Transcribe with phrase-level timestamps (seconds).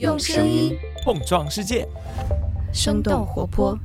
[0.00, 1.86] 用声音碰撞世界，
[2.72, 3.78] 生动活泼。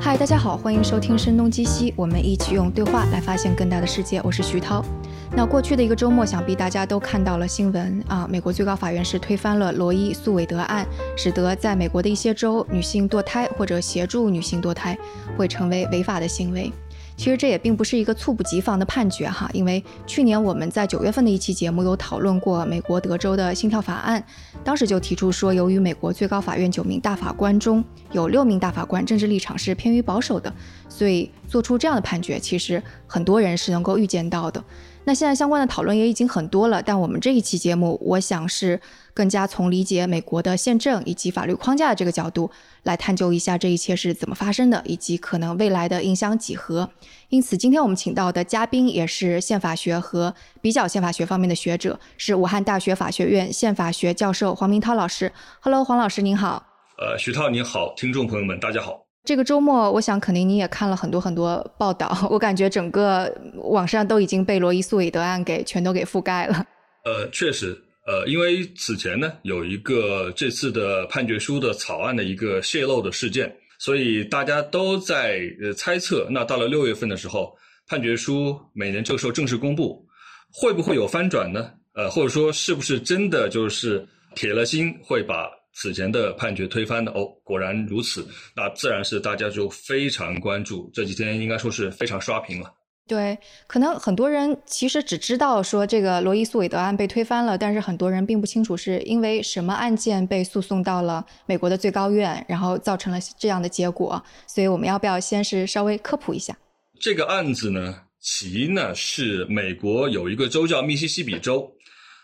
[0.00, 4.20] 嗨，大家好，欢迎收听《声东击西》，我们一起用对话来发现更大的世界。
[4.22, 4.84] 我是徐涛。
[5.32, 10.86] 那过去的一个周末，想必大家都看到了新闻啊，美国最高法院是推翻了罗伊诉韦德案，
[11.16, 14.96] 使得在美国的一些州，女性堕胎或者协助女性堕胎
[15.36, 16.72] 会成为违法的行为。
[17.18, 24.24] 其实这也并不是一个猝不及防的判决哈，因为去年我们在九月份的一期节目有讨论过美国德州的心跳法案，
[24.62, 30.50] 当时就提出说，由于美国最高法院九名大法官中有六名大法官政治立场是偏于保守的，
[30.88, 34.62] 所以做出这样的判决，其实很多人是能够预见到的。
[35.08, 38.78] 那现在相关的讨论也已经很多了，但我们这一期节目，我想是
[39.14, 42.50] 更加从理解美国的宪政以及法律框架的这个角度
[42.82, 46.90] 来探究一下这一切是怎么发生的，以及可能未来的影响几何。
[47.30, 55.32] 因此，今天我们请到的嘉宾也是宪法学和比较宪法学方面的学者，是武汉大学法学院宪法学教授黄明涛老师。
[55.60, 56.62] Hello，黄老师您好。
[56.98, 59.07] 呃，徐涛您好，听众朋友们大家好。
[59.28, 62.16] 这个周末，我想肯定你也看了很多很多报道。
[62.32, 66.64] 我感觉整个网上都已经被罗伊诉韦德案给全都给覆盖了。
[67.04, 77.54] 呃，确实，呃，因为此前呢有一个这次的判决书的草案的一个泄露的事件，所以大家都在呃猜测，那到了六月份的时候，
[77.86, 80.02] 判决书每年这个时候正式公布，
[80.50, 81.70] 会不会有翻转呢？
[81.92, 85.50] 呃，或者说是不是真的就是铁了心会把？
[85.80, 88.26] 此前的判决推翻的哦，果然如此，
[88.56, 90.90] 那自然是大家就非常关注。
[90.92, 92.74] 这几天应该说是非常刷屏了。
[93.06, 104.20] 对，可能很多人其实只知道说这个罗伊诉韦德案被推翻了，但是很多人并不清楚是因为什么案件被诉讼到了美国的最高院，然后造成了这样的结果。
[104.48, 106.58] 所以我们要不要先是稍微科普一下
[107.00, 108.02] 这个案子呢？
[108.20, 111.72] 其呢是美国有一个州叫密西西比州，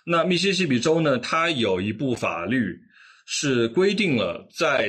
[0.05, 2.77] 那密西西比州呢，它有一部法律。
[3.25, 4.89] 是规定了，在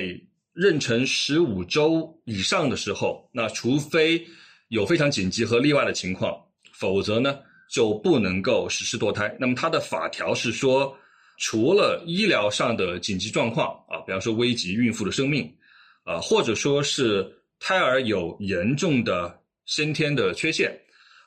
[0.53, 4.25] 妊娠十五周以上的时候，那除非
[4.69, 6.38] 有非常紧急和例外的情况，
[6.74, 9.35] 否则呢就不能够实施堕胎。
[9.40, 10.97] 那么它的法条是说，
[11.38, 15.53] 除了医疗上的紧急状况啊，比方说危及孕妇的生命，
[16.03, 17.29] 啊，或者说是
[17.59, 20.78] 胎儿有严重的先天的缺陷，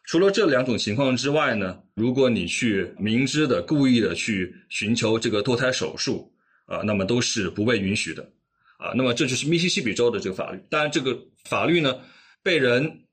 [0.05, 6.31] 除了这两种情况之外呢，如果你去明知的、故意的去寻求这个堕胎手术。
[6.69, 8.23] 啊，那么都是不被允许的，
[8.77, 10.61] 啊，那么这就是密西西比州的这个法律。
[10.69, 11.99] 当然，这个法律呢，
[12.43, 13.07] 被人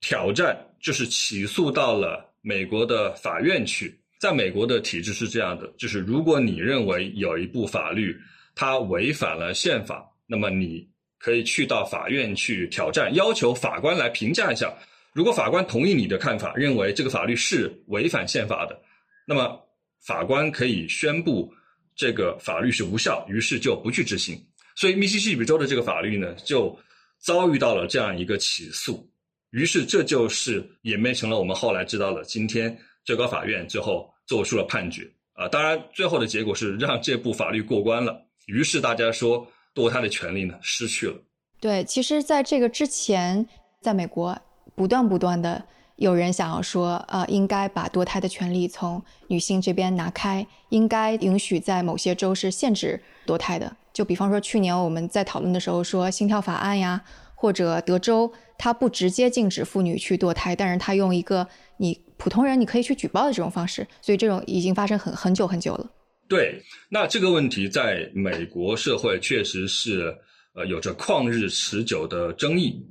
[0.00, 4.00] 挑战，就是起诉到了美国的法院去。
[4.18, 8.18] 在美国的体制是这样的，就是如果你认为有一部法律
[8.54, 10.88] 它违反了宪法，那么你
[11.18, 14.72] 可以去到法院去挑战，要求法官来评价一下。
[15.12, 18.80] 如果法官同意你的看法，认为这个法律是违反宪法的，
[19.26, 19.60] 那么
[20.00, 21.52] 法官可以宣布。
[21.96, 24.40] 这个法律是无效，于是就不去执行。
[24.76, 26.76] 所以密西西比州的这个法律呢，就
[27.18, 29.08] 遭遇到了这样一个起诉。
[29.50, 35.46] 于是这就是演变成了我们后来知道了，今天最高法院最后做出了判决啊。
[35.46, 38.20] 当然，最后的结果是让这部法律过关了。
[38.46, 41.14] 于是大家说，堕胎的权利呢失去了。
[41.60, 43.46] 对，其实在这个之前，
[43.80, 44.36] 在美国
[44.74, 45.64] 不断不断的。
[45.96, 53.76] 有人想要说，呃，应该把堕胎的权利从女性这边拿开，应该允许在某些州是限制堕胎的。
[53.92, 57.00] 就比方说，去年我们在讨论的时候说心跳法案呀，
[57.36, 61.46] 或者德州，它不直接禁止妇女去堕胎，但是它用一个
[61.76, 65.88] 你普通人你可以去举报的这种方式，所以这种已经发生很很久很久了。
[66.28, 70.12] 对，那这个问题在美国社会确实是
[70.54, 72.84] 呃有着旷日持久的争议。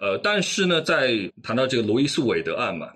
[0.00, 2.92] 呃，但是呢，在谈到这个罗伊诉韦德案嘛，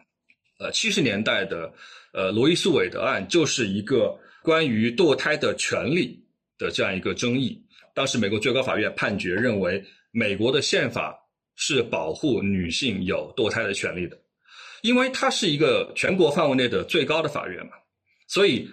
[0.59, 1.73] 呃，七十年代的
[2.13, 6.19] 呃罗伊诉韦德案就是一个关于堕胎的权利
[6.59, 7.61] 的这样一个争议。
[7.95, 11.19] 当时美国最高法院判决认为，美国的宪法
[11.57, 14.17] 是保护女性有堕胎的权利的，
[14.83, 17.73] 因为它是一个全国范围内的最高的法院嘛，
[18.29, 18.69] 所以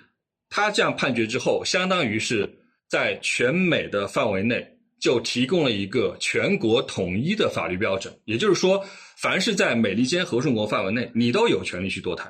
[0.49, 2.47] 他这样判决之后，相当于是
[2.87, 4.65] 在全美的范围内。
[4.99, 8.83] 就提供了一个全国统一的法律标准，也就是说，
[9.17, 12.29] 凡是在美利坚合众国范围内，你都有权利去堕胎。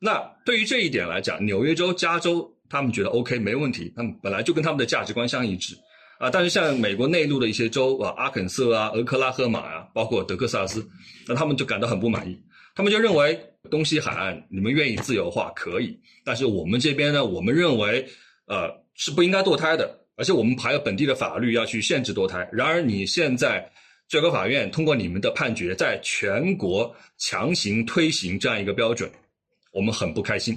[0.00, 5.74] 那对于这一点来讲，纽约州、加州他们觉得 OK 没问题，他们本来就跟他们的价值观相一致
[6.18, 6.28] 啊。
[6.28, 10.86] 但是像美国内陆的一些州啊，阿肯色啊、俄克拉荷马啊，包括德克萨斯，
[11.26, 12.36] 那他们就感到很不满意，
[12.74, 18.04] 他们就认为东西海岸你们愿意自由化可以，但是我们这边呢，我们认为
[18.46, 20.00] 呃是不应该堕胎的。
[20.16, 22.48] 而且我们还有本地的法律要去限制堕胎。
[22.52, 23.70] 然而你现在
[24.08, 29.10] 最高法院通过你们的判决，在全国强行推行这样一个标准，
[29.72, 30.54] 我们很不开心。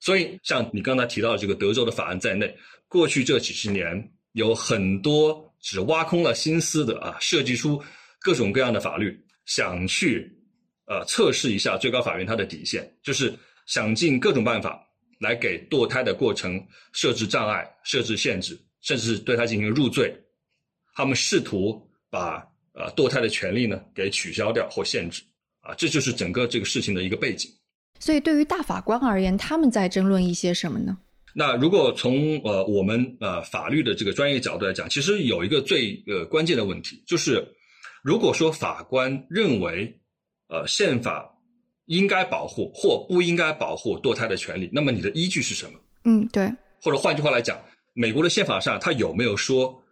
[0.00, 2.54] 所以，像你刚才提到这个德州的法案在内，
[2.88, 7.82] 过去这几十年有很多只挖空了心思的啊，设计出
[8.20, 10.30] 各种各样的法律，想去
[10.86, 13.34] 呃测试一下最高法院它的底线，就是
[13.66, 14.78] 想尽各种办法
[15.18, 16.62] 来给堕胎的过程
[16.92, 20.14] 设置障碍、设置限制，甚至对他进行入罪。
[20.94, 22.36] 他们试图把
[22.72, 25.20] 呃堕胎的权利呢给取消掉或限制
[25.60, 27.50] 啊，这就是整个这个事情的一个背景。
[27.98, 30.96] 所以，对于大法官而言，他们在争论一些什么呢？
[31.34, 37.44] 那如果从呃我们呃法律的这个专业角度来讲，其实有一个最呃关键的问题，就是
[38.04, 39.92] 如果说法官认为
[40.48, 41.28] 呃宪法
[41.86, 45.80] 应该保护或不应该保护堕胎的权利，那么你的依据是什么？
[46.04, 46.52] 嗯，对。
[46.80, 47.58] 或者换句话来讲，
[47.94, 49.82] 美国的宪法上它有没有说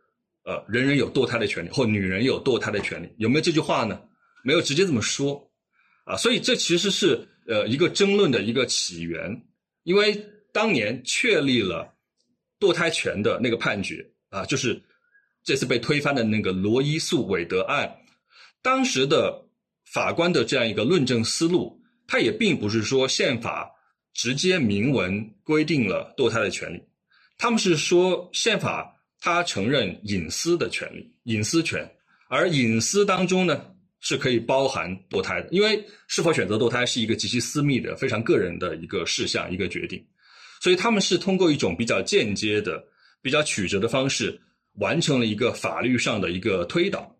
[0.44, 3.08] 呃人人有堕胎的权利，或女人有堕胎的权利？
[3.16, 3.98] 有没有这句话呢？
[4.44, 5.50] 没有直接这么说
[6.04, 7.26] 啊，所以这其实是。
[7.44, 9.42] 呃，一个争论的一个起源，
[9.82, 11.92] 因为当年确立了
[12.60, 14.80] 堕胎权的那个判决啊，就是
[15.42, 17.96] 这次被推翻的那个罗伊诉韦德案，
[18.62, 19.44] 当时的
[19.90, 23.68] 法官的这样一个论证思路，他也并不是说宪法
[24.14, 26.80] 直接明文规定了堕胎的权利，
[27.42, 31.84] 他们是说宪法它承认隐私的权利，隐私权，
[32.28, 33.66] 而隐私当中呢。
[34.04, 40.04] 是可以包含堕胎的，因为是否选择堕胎是一个极其私密的、非常个人的一个事项、一个决定，
[40.60, 42.82] 所以他们是通过一种比较间接的、
[43.22, 44.36] 比较曲折的方式
[44.80, 47.16] 完成了一个法律上的一个推导。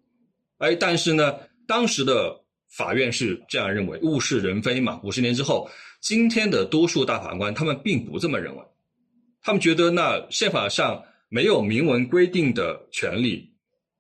[0.59, 1.37] 哎，但是呢，
[1.69, 2.35] 当时的
[2.69, 5.01] 法院是这样认为，物是人非嘛。
[5.05, 5.71] 五十年之后，
[6.01, 8.63] 今天的多数大法官他们并不这么认为，
[9.43, 13.53] 他们觉得那宪法上没有明文规定的权利，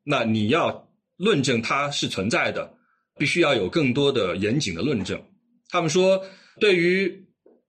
[0.05, 0.89] 那你要。
[1.19, 2.75] 论证它是存在的，
[3.17, 5.23] 必须要有更多的严谨的论证。
[5.69, 6.21] 他们说，
[6.59, 7.25] 对于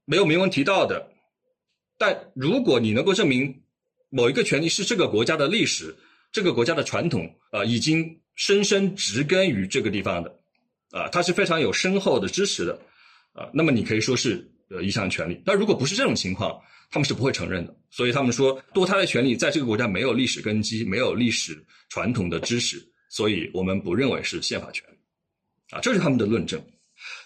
[0.05, 1.07] 没有明文提到的，
[1.99, 3.61] 但如果你能够证明
[4.09, 5.95] 某一个权利是这个国家的历史、
[6.31, 10.35] 这个国家的传统啊，已经深深植根于这个地方的，
[10.89, 12.79] 啊，它是非常有深厚的支持的，
[13.33, 15.41] 啊，那么你可以说是呃一项权利。
[15.45, 16.59] 但如果不是这种情况，
[16.89, 17.75] 他们是不会承认的。
[17.91, 22.83] 所以他们说，堕胎的权利在这个国家没有历史根基，没有历史传统的知识。
[23.09, 24.83] 所以我们不认为是宪法权，
[25.69, 26.59] 啊，这是他们的论证。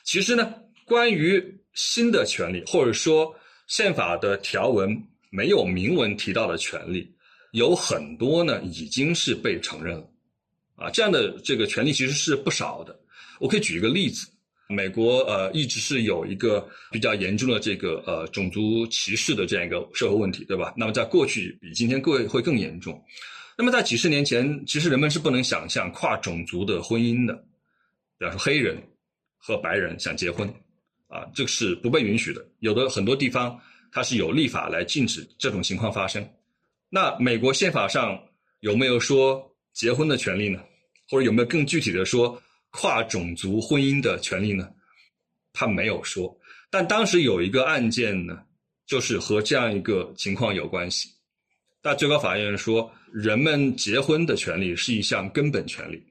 [0.03, 0.53] 其实呢，
[0.85, 1.41] 关于
[1.75, 3.33] 新的权利，或者说
[3.67, 7.09] 宪法的条文没有明文提到的权利，
[7.51, 10.09] 有很多呢已经是被承认了，
[10.75, 12.99] 啊，这样的这个权利其实是不少的。
[13.39, 14.27] 我可以举一个例子，
[14.69, 20.73] 美国呃一直是有一个比较严重的这个呃种族歧视的这样一个社会问题，对吧？
[20.75, 23.01] 那么在过去比今天更会更严重。
[23.57, 27.33] 那么在几十年前，其实人们是不能想象跨种族的婚姻的，
[28.19, 28.77] 比方说黑人
[29.37, 30.47] 和白人想结婚，
[31.07, 32.45] 啊，这个是不被允许的。
[32.59, 33.59] 有的很多地方
[33.91, 36.23] 它是有立法来禁止这种情况发生。
[36.89, 38.21] 那美国宪法上
[38.59, 39.43] 有没有说
[39.73, 40.59] 结婚的权利呢？
[41.09, 42.39] 或者有没有更具体的说
[42.77, 44.69] 跨种族婚姻的权利呢？
[45.51, 46.37] 他没有说。
[46.69, 48.37] 但当时有一个案件呢，
[48.85, 51.09] 就是和这样一个情况有关系。
[51.81, 52.91] 那最高法院说。
[53.13, 56.03] 人们结婚的权利是一项根本权利，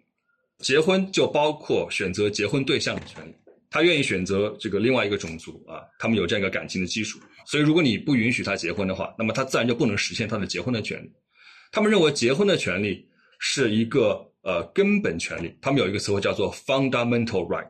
[0.60, 3.34] 结婚就包括选择结婚对象的权利。
[3.68, 7.20] 他愿意选择这个另外一个种族啊，他们有这样一个感情的基础。
[7.44, 11.12] 所以，如果你不允许他结婚的话，那么他自然就不能实现他的结婚的权利。
[11.70, 13.06] 他们认为结婚的权利
[13.38, 17.66] 是一个呃根本权利，他们有一个词汇叫做 fundamental right。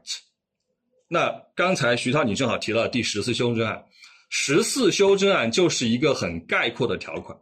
[1.08, 3.82] 那刚才徐涛你正好提到第十四修正案，
[4.28, 7.34] 十四修正案就是一个很概括的条款。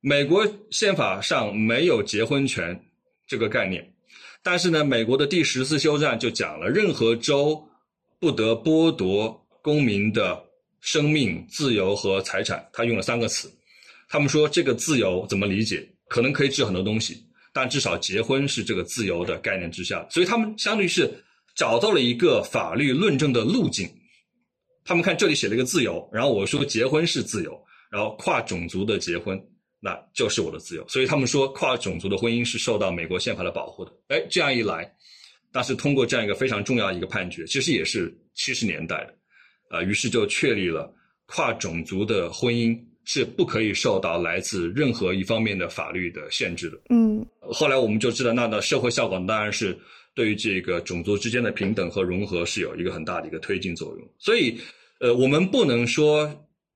[0.00, 2.78] 美国宪法上没有结婚权
[3.28, 3.88] 这个概念，
[4.42, 7.64] 但是呢，美国的第十四修正案就讲了，任何州
[8.18, 10.42] 不得剥夺公民的
[10.80, 12.68] 生命、自由和财产。
[12.72, 13.48] 他用了三个词，
[14.08, 15.88] 他们说这个自由怎么理解？
[16.08, 17.24] 可能可以指很多东西，
[17.60, 20.06] 但至少结婚是这个自由的概念之下。
[20.08, 21.12] 所以他们相当于是
[21.54, 23.86] 找到了一个法律论证的路径。
[24.82, 27.52] 他们看这里写了一个自由，然后我说结婚是自由，
[27.90, 29.38] 然后跨种族的结婚。
[29.78, 33.92] 那就是我的自由，所以他们说跨种族的婚姻是受到美国宪法的保护的。
[34.08, 34.90] 哎，这样一来，
[35.52, 39.14] 但是通过这样一个非常重要一个判决，其实也是七十年代的，
[39.70, 40.90] 呃，于是就确立了
[41.26, 42.78] 跨种族的婚姻
[43.12, 46.78] 是不可以受到来自任何一方面的法律的限制的。
[46.90, 49.76] 嗯，后来我们就知道，那的社会效果当然是
[50.14, 54.08] 对于这个种族之间的平等和融合是有一个很大的一个推进作用。
[54.16, 54.56] 所以，
[55.00, 56.32] 呃，我们不能说。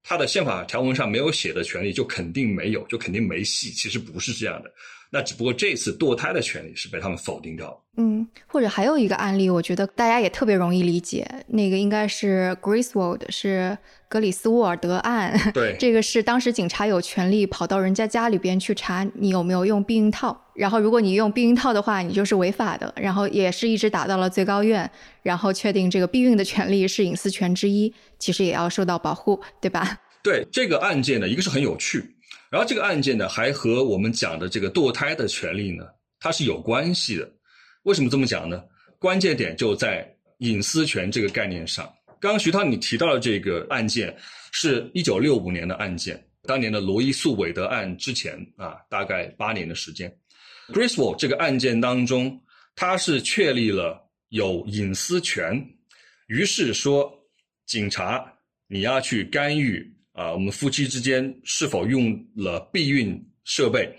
[0.06, 3.70] 它的宪法条文上没有写的权利就肯定没有，就肯定没戏。
[3.70, 4.70] 其实不是这样的。
[5.10, 7.80] 那只不过这次堕胎的权利是被他们否定掉了。
[7.96, 15.52] 嗯，或者还有一个案例，我觉得大家也特别容易理解，那个应该是 Griswold，是格里斯沃尔德案。
[15.54, 22.92] 对， 这个是当时警察有权利跑到人家家里边去查你有没有用避孕套，然后如果你用避孕套的话，你就是违法的。
[22.96, 24.88] 然后也是一直打到了最高院，
[25.22, 30.00] 然后确定这个避孕的权利是隐私权之一，其实也要受到保护，对吧？
[30.22, 32.02] 对这个案件呢，一个是很有趣。
[32.50, 35.84] 然后这个案件呢，还和我们讲的这个堕胎的权利呢，
[36.20, 37.28] 它是有关系的。
[37.82, 38.62] 为什么这么讲呢？
[38.98, 40.08] 关键点就在
[40.38, 41.84] 隐私权这个概念上。
[42.20, 44.16] 刚刚徐涛你提到的这个案件，
[44.52, 50.10] 是一九六五年的案件，当年的罗伊诉韦德案之前啊，大概八年的时间。
[50.68, 52.40] Griswold 这个案件当中，
[52.74, 55.64] 它是确立了有隐私权，
[56.26, 57.12] 于是说
[57.66, 58.24] 警察
[58.66, 59.92] 你要去干预。
[60.12, 63.92] 啊，我们夫妻之间是否用了避孕设备？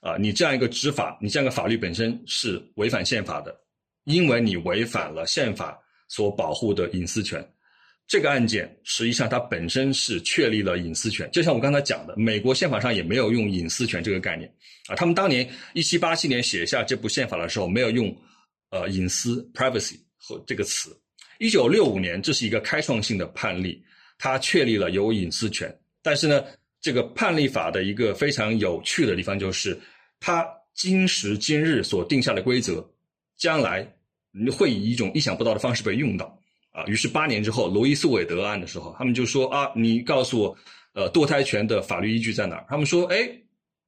[0.00, 3.56] 啊，你这样一个执法，你这样一个法律本身是违反宪法的，
[4.02, 7.40] 因为你违反了宪法所保护的隐私权。
[8.10, 14.52] 这个案件实际上它本身是确立了隐私权，就像我刚才讲的，美国宪法上也没有用隐私权这个概念。
[14.88, 18.12] 啊，他们当年一七八七年写下这部宪法的时候，没有用
[18.70, 20.90] 呃隐私 （privacy） 和这个词。
[21.38, 23.80] 一九六五年，这是一个开创性的判例。
[24.18, 26.44] 它确立了有隐私权，但是呢，
[26.80, 29.78] 这个判例法的一个非常有趣的地方就是，
[30.18, 32.84] 他今时今日所定下的规则，
[33.38, 33.88] 将来
[34.52, 36.36] 会以一种意想不到的方式被用到
[36.72, 36.84] 啊。
[36.86, 40.56] 于是八年之后，罗伊斯韦德案的时候，他们就说啊，你告诉我，
[40.94, 42.66] 呃，堕胎权的法律依据在哪儿？
[42.68, 43.28] 他们说，哎，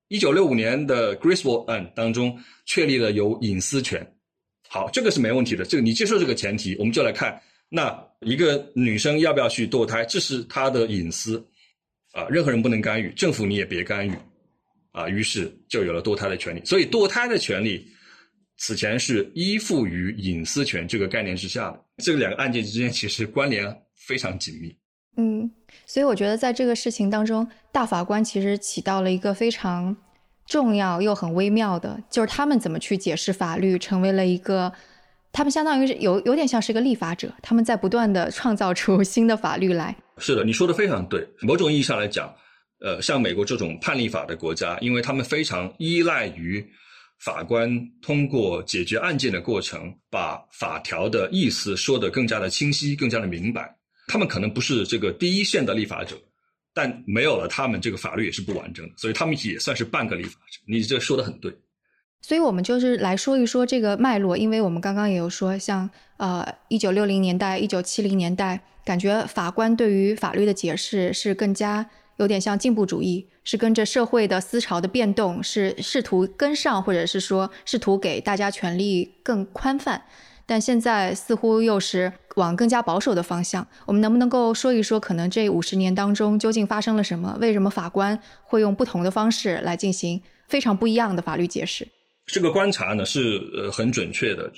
[0.09, 4.07] 一九六五年的 Griswold 案当中确立了有隐私权。
[4.69, 7.41] 好，这个是没问题的，这个你接受这个前提，我们就来看。
[7.69, 11.43] 那一个女生要不要去堕胎，这是她的隐私，
[12.13, 14.13] 啊，任何人不能干预，政府你也别干预，
[14.91, 16.63] 啊，于是就有了堕胎的权利。
[16.65, 17.87] 所以堕胎的权利
[18.59, 21.85] 此前是依附于隐私权这个概念之下的。
[22.03, 23.65] 这两个案件之间其实关联
[24.07, 24.77] 非常紧密。
[25.17, 25.51] 嗯，
[25.87, 29.97] 所以我觉得在这个事情当中，大法官其实起到了一个非常
[30.47, 34.73] 重要又很微妙的，就是他们怎么去解释法律，成为了一个。
[35.35, 39.97] 他们相当于是有有点像是个立法者，他们在不断的创造出新的法律来。
[40.19, 41.27] 是的，你说的非常对。
[41.41, 42.31] 某种意义上来讲，
[42.81, 46.63] 呃，像美国这种判例法的国家，因为他们非常依赖于
[47.25, 53.73] 法官通过解决案件的过程，把法条的意思说得更加的清晰、更加的明白。
[54.09, 56.21] 他们可能不是这个第一线的立法者，
[56.75, 58.93] 但没有了他们，这个法律也是不完整的。
[58.97, 60.61] 所以他们也算是半个立法者。
[60.67, 61.55] 你这说的很对。
[62.23, 71.89] 所以，我们就是来说一说这个脉络，因为我们刚刚也有说，像呃，一九六零年代、一九七零年代，感觉法官对于法律的解释是更加
[72.23, 80.03] 有点像进步主义，是跟着社会的思潮的变动，是试图跟上，或者是说试图给大家权力更宽泛。
[80.45, 83.67] 但现在似乎又是往更加保守的方向。
[83.87, 87.37] 我们能不能够说一说，可能这五十年当中究竟发生了什么？
[87.41, 91.87] 为什么法官会用不同的方式来进行非常不一样的法律解释？
[92.27, 94.53] 这个观察呢是呃很准确的，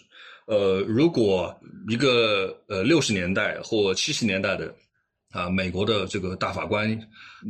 [0.46, 1.54] 呃，如果
[1.88, 4.74] 一个呃六十年代或七十年代的
[5.34, 6.98] 啊美国的这个大法官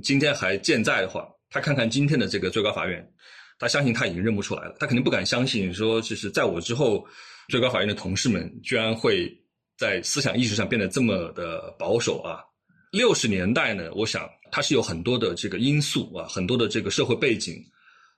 [0.02, 3.08] 今天还健在的话，他看看今天的这个最高法院，
[3.58, 7.06] 他相信他已经认不出来了，他肯定不敢相信说就是在我之后
[7.48, 9.30] 最高法院的同事们居然会
[9.78, 12.40] 在思想意识上变得这么的保守啊。
[12.90, 17.54] 六十年代呢，我想它是有很多的这个因素啊，很多的这个社会背景。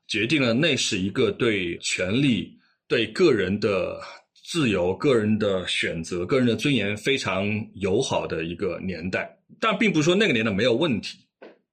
[0.08, 2.56] 决定了，那是一个对权力、
[2.87, 4.00] 对个人的
[4.49, 9.37] 自由、个人的选择、个人的尊严非常友好的一个年代。
[9.59, 11.19] 但并不是说那个年代没有问题，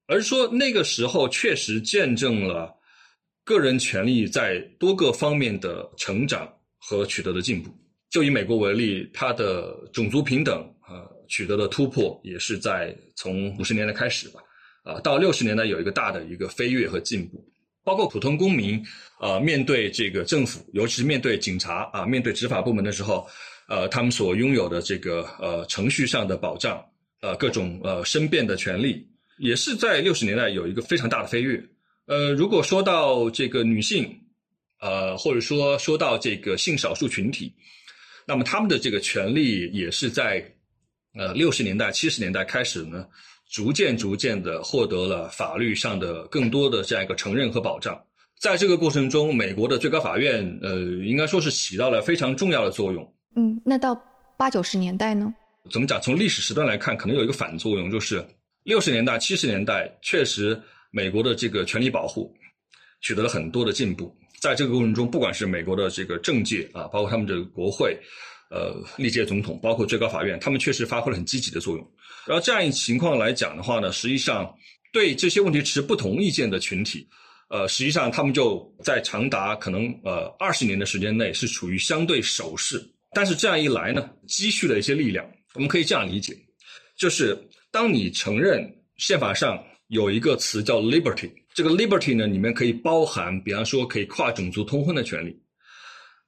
[0.07, 2.73] 而是说那个时候确实见证了
[3.43, 7.69] 个人权利在多个方面的成长和取得的进步。
[8.09, 14.39] 就以美国为例，它的种族平等啊取得了突破，也是在从五十年代开始吧，
[14.83, 17.43] 啊，到六十年代有一个大的一个飞跃和进步。
[17.83, 18.81] 包括普通公民，
[19.19, 23.27] 呃，面对这个政府，尤其是面对警察啊，面对执法部门的时候，
[23.67, 26.83] 呃，他们所拥有的这个呃程序上的保障，
[27.21, 29.05] 呃，各种呃申辩的权利，
[29.37, 31.61] 也是在六十年代有一个非常大的飞跃。
[32.05, 34.17] 呃，如果说到这个女性，
[34.79, 37.53] 呃，或者说说到这个性少数群体，
[38.25, 40.43] 那么他们的这个权利也是在
[41.15, 43.05] 呃六十年代、七十年代开始呢。
[43.53, 48.03] 逐渐逐渐的获得了法律上的更多的这样一个承认和保障，
[48.41, 53.13] 在这个过程中，美国的最高法院，呃，应该说是起到了非常重要的作用。
[53.35, 53.95] 嗯，那到
[54.37, 55.31] 八九十年代呢？
[55.69, 56.01] 怎么讲？
[56.01, 58.25] 从历史时段来看，可能有一个反作用，就是
[58.63, 62.35] 六十年代、七十年代，确实美国的这个权利保护
[63.01, 64.11] 取得了很多的进步。
[64.41, 67.95] 在这个过程中，不管是美国的这个政界啊，包括他们的国会，
[68.49, 71.91] 呃，历届总统，包括最高法院，他们确实发挥了很积极的作用。
[72.25, 74.53] 然后这样一情况来讲的话呢，实际上
[74.91, 77.07] 对这些问题持不同意见的群体，
[77.49, 82.81] 呃，实际上他们就在长达可能呃二十年的时间内是处于相对守势。
[83.15, 85.23] 但是这样一来呢，积蓄了一些力量。
[85.53, 86.35] 我们可以这样理解，
[86.97, 87.37] 就是
[87.69, 91.29] 当你承认宪法上有一个词叫 liberty。
[91.53, 95.39] 这个 liberty 呢，里面可以包含，比方说可以跨种族通婚的权利。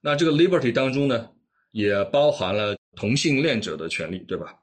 [0.00, 1.28] 那这个 liberty 当中呢，
[1.72, 4.54] 也包含了同性恋者的权利，对吧？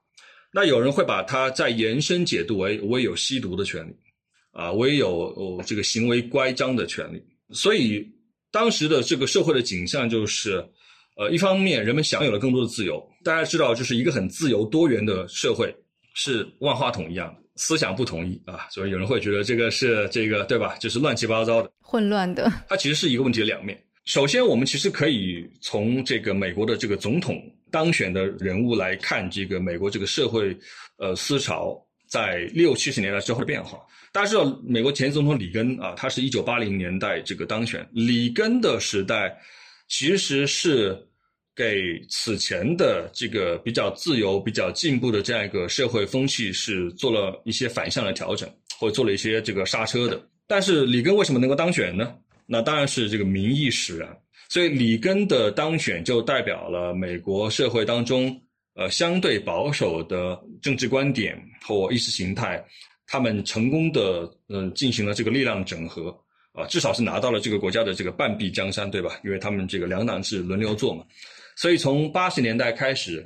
[0.53, 3.93] 那有人会把它再延伸解读为我也有吸毒的权利，
[4.51, 7.19] 啊，我也有这个行为乖张的权利。
[7.50, 8.07] 所以
[8.51, 10.63] 当时的这个社会的景象就是，
[11.17, 13.03] 呃，一方面人们享有了更多的自由。
[13.24, 15.75] 大家知道，就是一个很自由多元的社会
[16.13, 17.41] 是万花筒一样的。
[17.55, 20.75] 思想不统一啊，所以有人会觉得这个是这个对吧？
[20.77, 22.51] 就是乱七八糟的、混乱的。
[22.67, 23.79] 它其实是一个问题的两面。
[24.05, 27.39] 首先，我们其实可以从这个美国的这个总统
[27.74, 30.56] 当选的人物来看，这个美国这个社会
[30.98, 31.75] 呃思潮
[32.08, 33.80] 在六七十年代之后的变化。
[34.12, 37.86] 大家知道，美国前总统里根啊，他是一九八零年代这个当选。
[37.92, 39.36] 里根的时代
[39.88, 40.96] 其实是。
[41.56, 48.50] 给此前的这个比较自由、比较进步的这样一个社会风气是做了一些反向的调整，
[48.80, 50.20] 或者做了一些这个刹车的。
[50.48, 52.12] 但是里根为什么能够当选呢？
[52.48, 54.10] 那当然是这个民意使然。
[54.53, 58.39] 所以里根的当选就代表了美国社会当中
[58.75, 62.63] 呃相对保守的政治观点或意识形态，
[63.07, 66.15] 他们成功的嗯进行了这个力量整合
[66.51, 69.19] 啊，至少是拿到了这个国家的这个半壁江山，对吧？
[69.24, 71.03] 因为他们这个两党制轮流做嘛。
[71.55, 73.25] 所以从八十年代开始，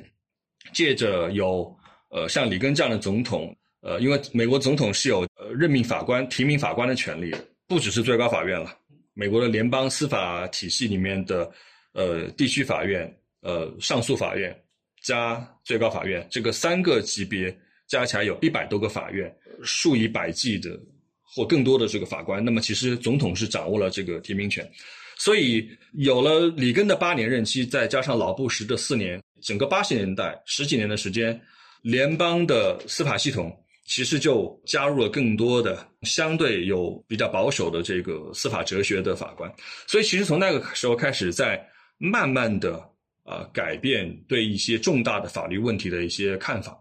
[0.71, 1.69] 借着有
[2.09, 7.35] 呃像里根这样的总统，呃，因为美国总统是有呃任命法官、提名法官的权利，
[7.67, 8.73] 不只是最高法院了，
[9.17, 11.51] 美国的联邦司法体系里面的
[11.93, 14.55] 呃地区法院、呃上诉法院
[15.01, 17.55] 加最高法院这个三个级别
[17.87, 20.79] 加起来有一百多个法院，数以百计的
[21.23, 24.69] 或更多的这个法官，那么其实总统是掌握了这个提名权。
[25.17, 31.41] 所以有了里根的八年任期，再加上老布什的四年，整个八十年代十几年的时间，
[31.81, 33.51] 联邦的司法系统
[33.87, 39.51] 其实就加入了更多的相对有比较保守的这个司法哲学的法官。
[39.87, 41.65] 所以其实从那个时候开始，在
[41.97, 42.77] 慢慢的
[43.23, 46.77] 啊改变对一些重大的法律问题的一些看法，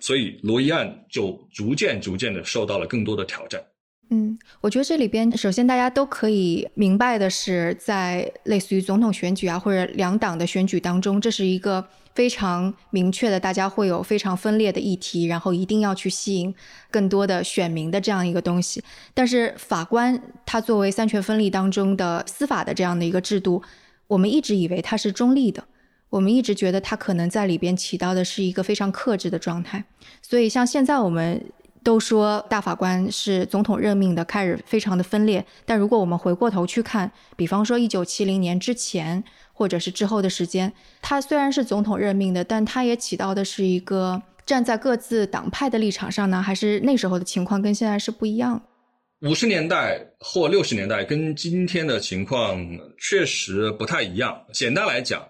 [0.00, 3.62] 所以罗伊案就逐渐逐渐的受到了更多的挑战。
[4.08, 16.54] 嗯，我觉得这里边首先大家都可以明白的是，在类似于总统选举啊或者两党的选举当中，这是一个非常明确的，大家会有非常分裂的议题，然后一定要去吸引
[16.88, 18.80] 更多的选民的这样一个东西。
[19.12, 23.60] 但是法官他作为三权分立当中的司法的这样的一个制度，
[24.06, 25.64] 我们一直以为它是中立的，
[26.10, 29.84] 我们一直觉得它可能在里边起到的是一个非常克制的状态。
[30.22, 31.44] 所以像现在我们。
[31.86, 35.46] 都说大法官是总统任命的，开始非常的分裂。
[35.64, 39.22] 但如果我们回过头去看，比方说一九七零年之前
[39.52, 49.28] 或者是之后的时间，他虽然是总统任命的，但他也起到的是一个站在各自党派的立场上呢，还是那时候的情况跟现在是不一样的。
[49.28, 52.60] 五十年代或六十年代跟今天的情况
[52.98, 54.36] 确实不太一样。
[54.52, 55.24] 简单来讲，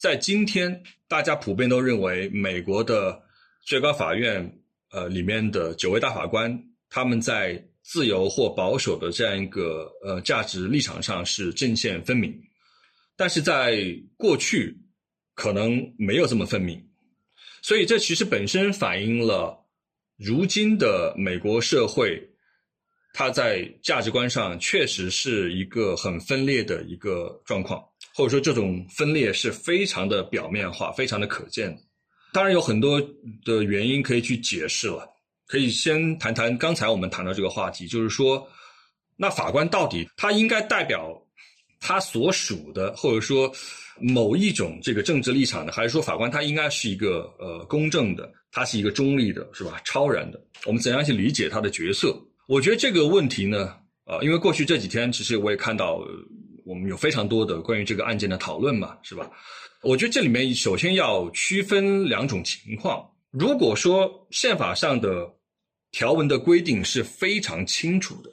[0.00, 3.20] 在今天，大家普遍都认为美国的
[3.66, 4.54] 最高法院。
[4.90, 12.34] 呃，里面的九位大法官，他们在自由或保守的这样一个呃价值立场上是阵线分明，
[13.16, 13.82] 但是在
[14.16, 14.76] 过去
[15.34, 16.82] 可能没有这么分明，
[17.62, 19.66] 所以这其实本身反映了
[20.16, 22.20] 如今的美国社会，
[23.12, 27.82] 它在价值观上确实是一个很分裂的一个状况，
[28.14, 31.82] 或者说这种分裂是非常的表面化，非常的可见的。
[32.32, 33.00] 当然有很多
[33.44, 35.08] 的原因可以去解释了，
[35.46, 38.46] 可以先谈谈刚才我们谈到这个话题，就是说，
[39.16, 41.20] 那法官到底他应该代表
[41.80, 43.50] 他所属的，或者说
[43.98, 49.80] 某一种这个政治立场的，还是说法官他应该是一个呃公正的，他是一个中立的，是吧？
[49.84, 52.16] 超然的，我们怎样去理解他的角色？
[52.46, 56.00] 我觉得这个问题呢，呃，因为过去这几天其实我也看到，
[56.64, 59.30] 我们有非常多的关于这个案件的讨论嘛，是吧？
[59.82, 63.08] 我觉得这里面首先要区分两种情况。
[63.30, 65.32] 如果说宪法上的
[65.92, 68.30] 条文的规定是非常清楚的，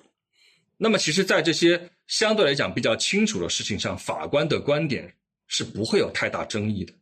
[0.78, 5.14] 那么其实，在这些相对来讲比较清楚的事情上，法官的观点
[5.48, 6.94] 是不会有太大争议的。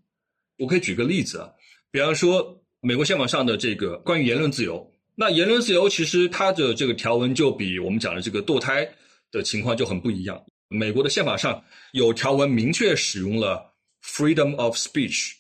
[0.58, 1.50] 我可以举个例子啊，
[1.90, 8.88] 比方说美国宪法上的这个关于言论自由，那言论自由其实它的这个条文就比我们讲的这个堕胎
[9.32, 10.44] 的情况就很不一样。
[10.68, 13.73] 美国的宪法上有条文明确使用了
[14.04, 15.34] “freedom of speech”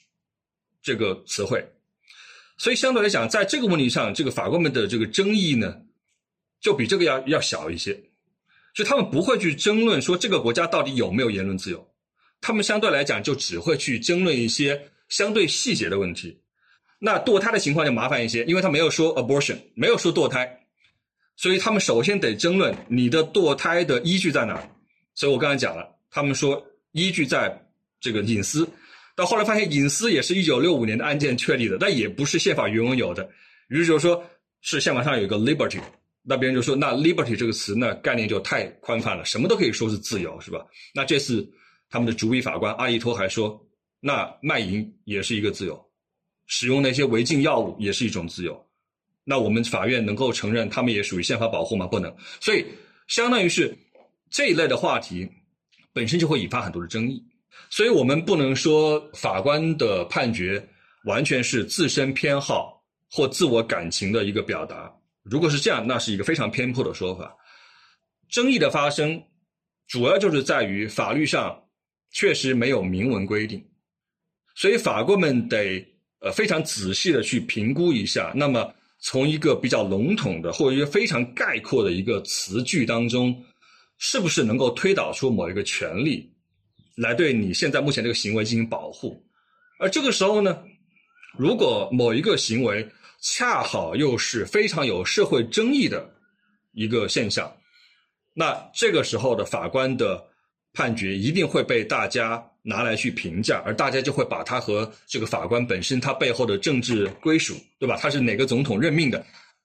[0.82, 1.66] 这个词汇，
[2.58, 5.82] 所以相对来讲，在这个问题上，这个法官们的这个争议呢，
[6.60, 8.04] 就比这个要要小一些。
[8.74, 11.94] 就他们不会去争论说这个国家到底有没有言论自由，
[12.42, 16.42] 他们相对来讲就只会去争论一些相对细节的问题。
[16.98, 20.66] 那堕胎的情况就麻烦一些，因为他没有说 abortion，没有说堕胎，
[21.36, 24.68] 所以他们首先得争论你的堕胎的依据在哪。
[25.14, 27.63] 所以我刚才讲了，他们说依据在
[28.04, 28.70] 这个隐私，
[29.16, 33.28] 到后来发现隐私也是一九六五年的案件确立的，但也不是宪法原文有的。
[33.70, 34.22] 于是就说
[34.60, 35.80] 是宪法上有一个 liberty，
[36.22, 40.60] 那别人就说那 liberty 这个词呢概念就太宽泛了，什么都可以说是自由，是吧？
[40.94, 41.50] 那这次
[41.90, 43.58] 他们的主笔法官阿伊托还说，
[44.02, 45.82] 那卖淫也是一个自由。
[46.46, 48.62] 使用那些违禁药物也是一种自由，
[49.24, 51.88] 那我们法院能够承认他们也属于宪法保护吗？
[51.88, 52.14] 不能。
[52.42, 52.66] 所以，
[53.08, 53.74] 相当于是
[54.30, 55.26] 这一类的话题
[55.94, 57.24] 本身就会引发很多的争议。
[57.76, 60.64] 所以我们不能说法官的判决
[61.06, 64.94] 完全是自身偏好或自我感情的一个表达。
[65.24, 67.36] 如果是这样，那是一个非常偏颇的说法。
[68.30, 69.20] 争议的发生
[69.88, 71.60] 主要就是在于法律上
[72.12, 73.60] 确实没有明文规定，
[74.54, 75.84] 所以法官们得。
[76.26, 83.44] 呃，非常仔细的去评估一下，那么从一个比较笼统的或者一个非常概括的一个词句当中，
[83.98, 86.33] 是不是能够推导出某一个权利，
[86.96, 89.22] 来对你现在目前这个行为进行保护？
[89.80, 90.64] 而这个时候呢，
[91.38, 92.88] 如果某一个行为
[93.22, 96.10] 恰好又是非常有社会争议的
[96.74, 97.56] 一个现象，
[98.34, 100.24] 那这个时候的法官的
[100.74, 102.44] 判决一定会被大家。
[102.66, 107.98] 拿来去评价，而大家就会把他和这个法官本身他背后的政治归属，对吧？
[108.00, 109.22] 他是哪个总统任命的，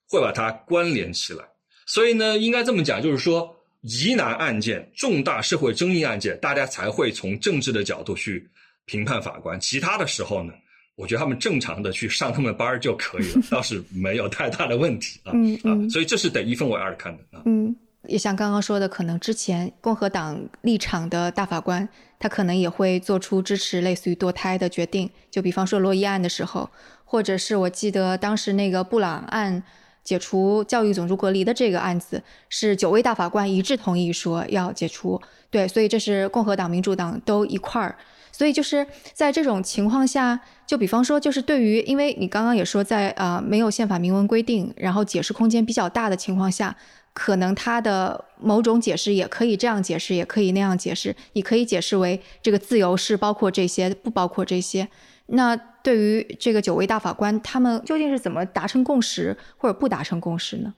[0.09, 1.45] 会把它关联起来。
[1.87, 8.49] 所以呢，应该这么讲，就是说，疑难案件、重大社会争议案件，大家才会从政治的角度去
[8.87, 9.59] 评判法官。
[9.61, 10.53] 其他的时候呢，
[10.97, 15.33] 我觉得他们正常的去上他们班就可以了， 倒是没有太大的问题啊。
[15.35, 15.91] 嗯嗯。
[15.91, 17.43] 所以这是得一分为二看的啊。
[17.47, 17.75] 嗯。
[18.07, 21.87] 也像刚刚说的，可能之前共和党立场的大法官，
[22.19, 25.11] 他可能也会做出支持类似于堕胎的决定。
[25.31, 26.71] 就比方说罗伊案的时候，
[27.05, 29.63] 或者是我记得当时那个布朗案
[30.05, 35.21] 解除教育种族隔离的这个案子，是九位大法官一致同意说要解除。
[35.51, 37.97] 对，所以这是共和党、民主党都一块儿。
[38.31, 46.77] 所以就是在这种情况下，就比方说，就是对于，因为你刚刚也说，在呃没有宪法明文规定，然后解释空间比较大的情况下。
[47.15, 51.17] 可能他的某种解释也可以这样解释，也可以那样解释。
[51.33, 54.87] 你可以解释为这个自由是包括这些，不包括这些。
[55.29, 60.75] 那对于这个九位大法官，他们究竟是怎么达成共识，或者不达成共识呢？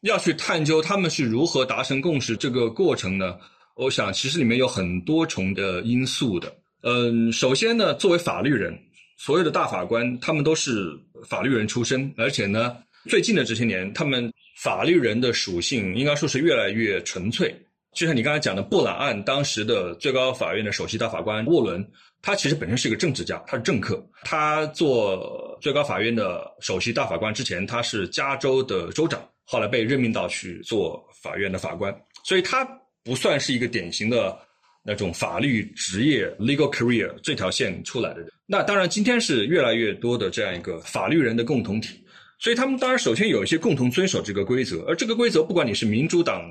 [0.00, 3.36] 要去探究他们是如何达成共识这个过程呢？
[3.76, 6.52] 我想其实里面有很多重的因素的。
[6.82, 8.76] 嗯，首先呢，作为法律人，
[9.16, 10.90] 所有的大法官他们都是
[11.28, 12.76] 法律人出身，而且呢，
[13.08, 14.32] 最近的这些年他们。
[14.56, 17.52] 法律人的属性应该说是越来越纯粹，
[17.92, 21.84] 就像你刚才讲的布朗案，当时的最高法院的首席大法官沃伦，
[22.24, 24.02] 他其实本身是一个政治家，他是政客。
[24.22, 32.66] 他做最高法院的首席大法官之前，他是加州的州长，后来被任命到去做法院的法官，所以他
[33.04, 34.34] 不算是一个典型的
[34.82, 38.30] 那种法律职业 （legal career） 这条线出来的人。
[38.46, 42.02] 那当然，今天是越来越多的这样一个法律人的共同体。
[42.38, 46.42] 所以他们当然首先有一些共同遵守这个规则，而这个规则不管你是民主党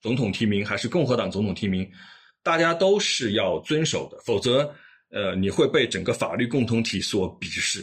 [0.00, 1.86] 总统提名还是共和党总统提名，
[2.42, 4.74] 大家都是要遵守的，否则，
[5.10, 7.80] 呃，你会被整个法律共同体所鄙视。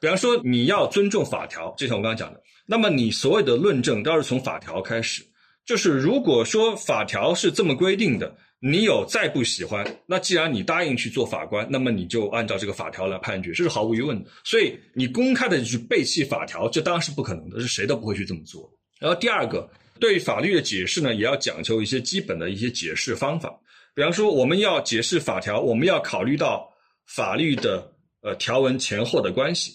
[0.00, 5.22] 比方说，你要尊重法条，就像我刚刚讲的，那么你所有的论证都是从法条开始，
[5.64, 8.36] 就是如果说法条是这么规定的。
[8.66, 14.30] 你有再不喜欢，那既然你答应去做法官，那么你就按照这个法条来判决，这是毫无疑问的。
[14.42, 18.72] 所以你公开的去背弃法条，这当然是不可能的，是谁都不会去这么做。
[18.98, 23.54] 然后第二个，对法律的解释呢，也要讲求一些基本的一些解释方法。
[23.94, 26.68] 比方说，我们要解释法条，我们要考虑到
[27.06, 29.72] 法律的呃条文前后的关系，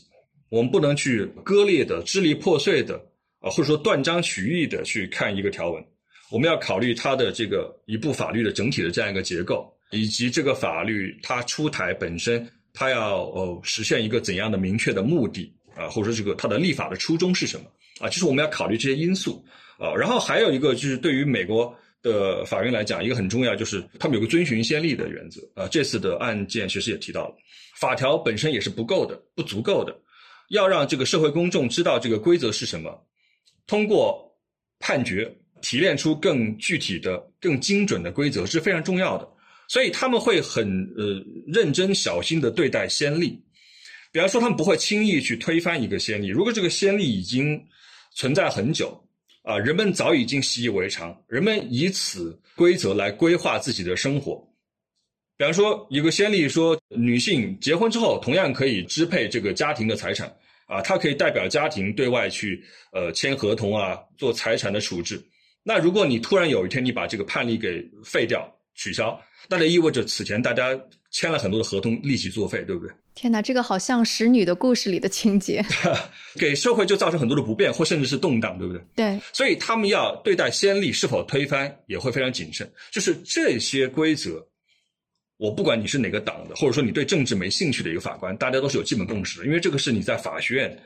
[0.49, 2.95] 我们不能去割裂的、支离破碎的
[3.39, 5.81] 啊，或者说断章取义的去看一个条文。
[6.31, 17.65] 我们要考虑它的这个一部法律的整体的这样一个结构，以及这个法律它出台本身，它要呃实现一个怎样的明确的目的啊，或者说这个它的立法的初衷是什么
[17.99, 18.09] 啊？
[18.09, 19.43] 就是我们要考虑这些因素
[19.79, 19.95] 啊。
[19.95, 25.67] 然后还有一个就是对于美国的法院来讲，一个很重要就是他们有个遵循先例的原则啊。
[25.67, 27.35] 这次的案件其实也提到了，
[27.79, 29.95] 法条本身也是不够的、不足够的，
[30.49, 33.05] 要让这个社会公众知道这个规则是什么。
[33.67, 34.29] 通过
[34.79, 35.31] 判决
[35.61, 39.27] 提炼出更具体的、更精准的规则是非常重要的。
[39.67, 43.39] 所以他们会很呃认真小心的对待先例，
[44.11, 46.27] 比方说他们不会轻易去推翻一个先例。
[46.29, 47.63] 如果这个先例已经
[48.15, 48.99] 存在很久
[49.49, 54.35] 啊，人们早已经习以为常，人们以此规则来规划自己的生活。
[55.37, 60.31] 比方说，有个先例说，女性结婚之后同样可以支配这个家庭的财产
[60.67, 65.19] 啊，她可以代表家庭对外去呃签合同啊，做财产的处置。
[65.63, 70.79] 那如果你突然有一天你把这个判例给废掉、取消，那就意味着此前大家
[71.11, 72.93] 签了很多的合同立即作废，对不对？
[73.15, 75.65] 天哪，这个好像使女的故事里的情节，
[76.35, 78.81] 给社会就造成很多的不便或甚至是动荡，对不对？
[78.95, 84.45] 对，所以他们要对待先例是否推翻也会非常谨慎，就是这些规则。
[85.37, 90.83] 我不管你是哪个党的，或者说你对政治没兴趣的一个法官，大家都是有基本共识的，因为这个是你在法学院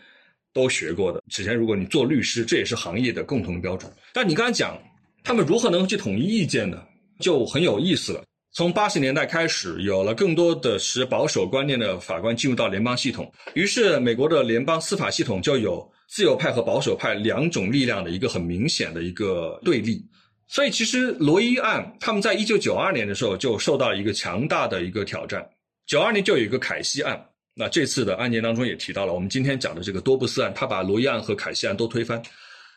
[0.53, 1.21] 都学过的。
[1.29, 3.91] 此前如果你做律师，这也是行业的共同标准。
[4.11, 4.75] 但你刚才讲
[5.23, 6.83] 他们如何能去统一意见呢？
[7.19, 8.23] 就很有意思了。
[8.53, 20.05] 从八十年代开始，有了更多的持保守观念的法官进入到联邦系统，于是美国的联邦司法系统就有自由派和保守派两种力量的一个很明显的一个对立。
[20.47, 25.43] 所以，其实罗伊案他们在一九九二年的时候就受到了一个强大的一个挑战。
[25.87, 27.19] 九二年就有一个凯西案，
[27.55, 32.21] 那这次的案件当中也提到了，我们今天讲的这个多布斯案，他把罗伊案和凯西案都推翻。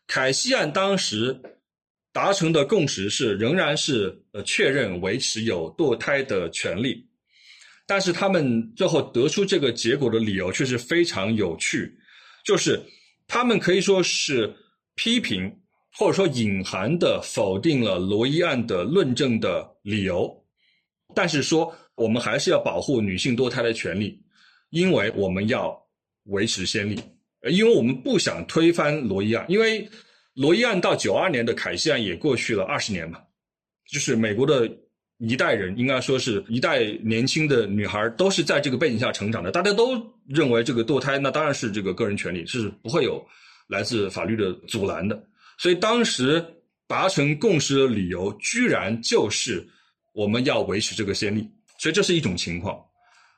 [0.06, 1.38] 凯西案当时
[2.16, 7.07] 达成的共识是，仍然是呃确认维持有堕胎的权利，
[7.87, 11.94] 但是他们最后得出这个结果的理由却是非常有趣，
[12.42, 12.81] 就是
[13.29, 14.50] 他们可以说是
[14.94, 15.52] 批评。
[15.98, 20.31] 或者说隐含的否定了罗伊案的论证的理由，
[21.14, 24.22] 但是说我们还是要保护女性堕胎的权利，
[24.68, 25.74] 因为我们要
[26.24, 27.00] 维持先例，
[27.50, 29.88] 因为我们不想推翻罗伊案，因为
[30.37, 33.18] 罗伊案到九二年的凯西案也过去了二十年嘛，
[33.90, 34.70] 就是美国的
[35.16, 39.96] 一代人，应该说是一代年轻的女孩都是在这个背景下成长的，大家都
[40.29, 43.27] 认为这个堕胎那当然是这个个人权利，是不会有
[43.66, 45.18] 来自法律的阻拦的。
[45.57, 46.44] 所以当时
[46.87, 49.66] 达成共识的理由，居然就是
[50.12, 51.49] 我们要维持这个先例。
[51.79, 52.79] 所以这是一种情况，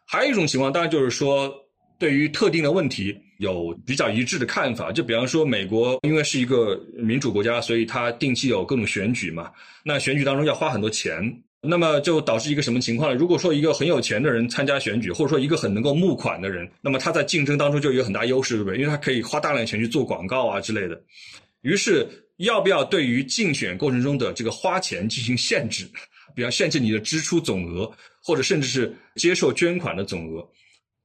[0.04, 1.52] 还有一种情况，当然就是说，
[1.98, 4.92] 对于特定的问题有比较一致的看法。
[4.92, 9.50] 就比方说，美国因为是一个民主国家，所以它定期有各种选举嘛。
[9.82, 13.16] 那选举当中要花很多钱，那么就导致一个什么情况呢？
[13.16, 18.78] 如果说一个很有钱的人参加选举，或者说一个很能够募款的人，那么他在竞争当中就有很大优势，对不对？
[18.78, 21.00] 因为他可以花大量钱去做广告啊之类的。
[21.62, 25.88] 于是，要不要对于竞选过程中的这个花钱进行限制？
[26.34, 27.90] 比方限制你的支出总额，
[28.22, 30.46] 或者甚至是接受捐款的总额，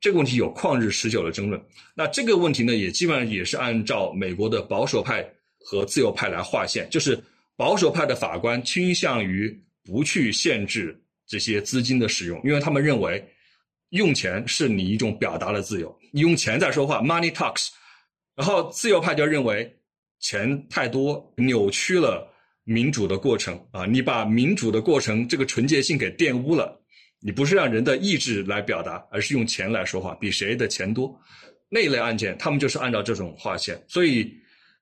[0.03, 1.63] 这个问题有旷日持久的争论。
[1.95, 5.25] 那这个问题呢，也基本上也是按照美国的保守派
[5.61, 7.17] 和自由派来划线，就是
[7.55, 13.25] 保守派的法官倾向于不去限制这些资金的使用，因为他们认为
[13.91, 17.69] 用钱是你一种表达的自由，你用钱在说话，money talks。
[18.35, 19.73] 然后自由派就认为。
[20.19, 22.25] 钱太多，扭曲了
[22.63, 23.85] 民主的过程啊！
[23.85, 26.81] 你把民主的过程这个纯洁性给玷污了。
[27.23, 31.17] 你不是让人的意志来表达，而是用钱来说话，比谁的钱多。
[31.69, 33.81] 那一类案件，他们就是按照这种划线。
[33.88, 34.31] 所以，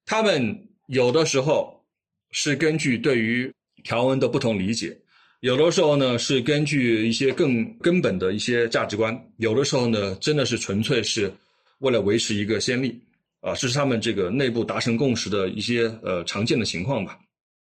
[0.06, 1.82] 他们有的时候
[2.32, 3.50] 是根据对于
[3.84, 4.98] 条文的不同理解，
[5.42, 11.32] 有的时候呢是根据一些更根本的一些价值观，有的时候呢真的是纯粹是
[11.80, 13.00] 为了维持一个先例。
[13.40, 17.18] 啊，这是他们这个内部达成共识的一些呃常见的情况吧。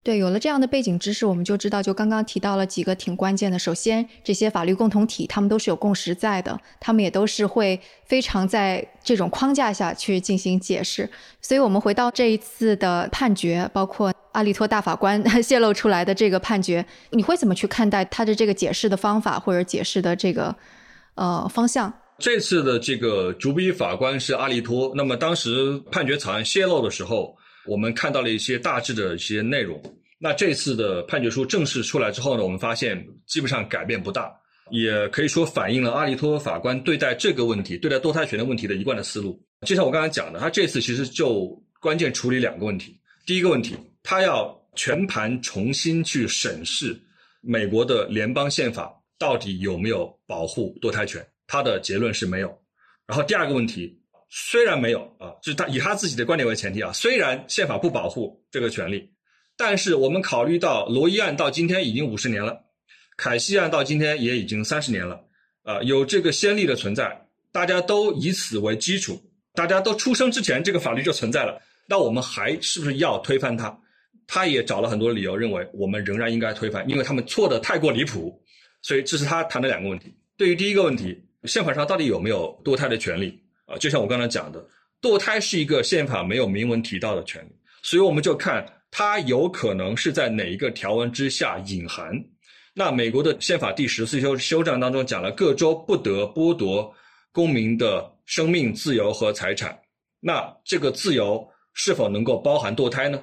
[0.06, 3.58] 对，有了这样的背景知识，我们就知道，就刚刚提到了几个挺关键的。
[3.58, 11.10] 首先，这些法律共同体他们都是有共识在的，他们也都是会非常在这种框架下去进行解释。
[11.42, 20.56] 所以，我们回到这一次的判决，包括阿利托大法官 泄露出来的这个判决，你会怎么去看待他的这个解释的方法或者解释的这个
[21.16, 21.92] 呃方向？
[22.20, 24.94] 这次的这个主笔法官是阿利托。
[24.96, 29.82] 那么当时判决草案泄露的时候，我们看到了一些大致的一些内容。
[30.18, 34.34] 那这次的判决书正式出来之后呢，我们发现基本上改变不大，
[34.72, 39.40] 也可以说反映了阿利托法官对待这个问题、对待堕胎权的问题的一贯的思路。
[39.66, 43.00] 就像我刚才讲的，他这次其实就关键处理两个问题。
[43.26, 46.98] 第一个问题，他要全盘重新去审视
[47.42, 51.26] 美国的联邦宪法到底有没有保护堕胎权。
[51.48, 52.58] 他的结论是没有，
[53.06, 53.96] 然后第二个问题，
[54.38, 59.10] 虽然没有啊，就是他以他自己的观点为前提啊，虽然宪法不保护这个权利，
[59.56, 62.62] 但是我们考虑到罗伊案到今天已经五十年了，
[63.16, 65.24] 凯西案到今天也已经三十年了，
[65.64, 69.18] 啊，有这个先例的存在，大家都以此为基础，
[69.54, 73.74] 大家都出生之前这个法律就存在了，那我们还是不是要推翻它？
[74.28, 78.38] 他也找了很多理由，认为我们仍然应该推翻，因为他们错的太过离谱。
[78.82, 80.14] 所以这是他谈的两个问题。
[80.36, 83.78] 对于第一个问题，宪法上到底有没有堕胎的权利啊？
[83.78, 84.66] 就像我刚才讲的，
[85.02, 87.50] 堕胎是一个宪法没有明文提到的权利，
[87.82, 92.14] 所以我们就看它有可能是在哪一个条文之下隐含。
[92.74, 96.94] 那美国的宪法第十四修修正当中讲了，各州不得剥夺
[97.32, 99.78] 公民的生命、自由和财产。
[100.20, 103.22] 那这个自由是否能够包含堕胎呢？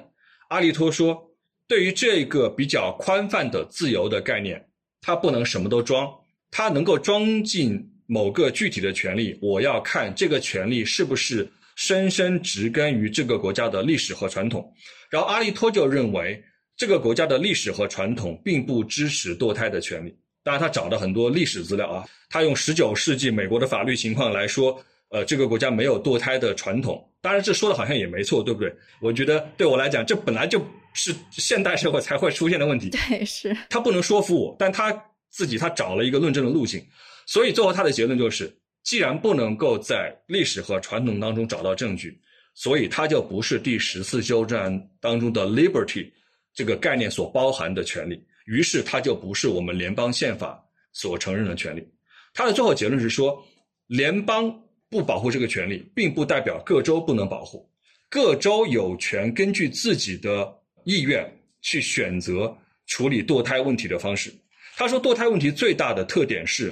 [0.49, 1.29] 阿利托说，
[1.67, 4.63] 对于这个比较宽泛的自由的概念，
[5.01, 6.11] 它不能什么都装，
[6.49, 9.35] 它能够装进某个具体的权利。
[9.41, 14.71] 我要看这个权利是不是深深植根于这个国家的历史和传统。
[15.09, 16.43] 然后阿利托就认为，
[16.77, 20.15] 这个国家的历史和传统并不支持堕胎的权利。
[20.43, 24.79] 当然，他找了很多历史资料啊，他用十九世纪美国的法律情况来说。
[25.09, 28.73] 呃，这个国家没有堕胎的传统，当然这说的好像也没错，对不对？
[28.99, 30.59] 我觉得对我来讲，这本来就
[30.95, 32.89] 是现代社会才会出现的问题。
[32.89, 34.91] 对，是他不能说服我，但他
[35.29, 36.83] 自己他找了一个论证的路径，
[37.25, 42.19] 所以最后他的结论就是，既然不能够在历史和传统当中找到证据，
[42.53, 46.11] 所以它就不是第十次修正案当中的 liberty
[46.53, 51.87] 这个概念所包含的权利，于是它就不是我们联邦宪法所承认的权利。
[52.33, 53.43] 他的最后结论是说，
[53.87, 54.59] 联邦。
[54.89, 57.67] 不保护这个权利，并不代表各州不能保护。
[58.11, 60.47] 各州有权根据自己的
[60.83, 61.27] 意愿
[61.63, 62.55] 去选择
[62.85, 64.31] 处理堕胎问题的方式。
[64.75, 66.71] 他说，堕胎问题最大的特点是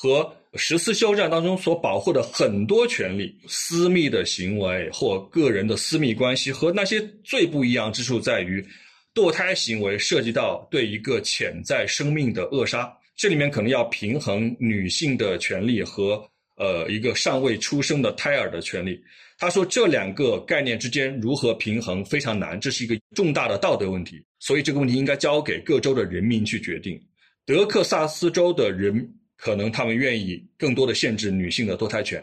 [0.00, 8.64] 和十四休战当中所保护的很多权利、私密的行为或个人的私密关系和那些最不一样之处在于，
[9.12, 16.24] 堕胎行为涉及到对一个潜在生命的扼杀，这里面可能要平衡女性的权利和。
[16.60, 19.00] 呃，一个尚未出生的胎儿的权利，
[19.38, 27.00] 他说这两个概念之间如何平衡非常难，这是一个重大的道德问题，所以这个问题应该交给各州的人民去决定。
[27.46, 29.08] 德克萨斯州的人
[29.38, 32.22] 可能他们愿意更多的限制女性的堕胎权，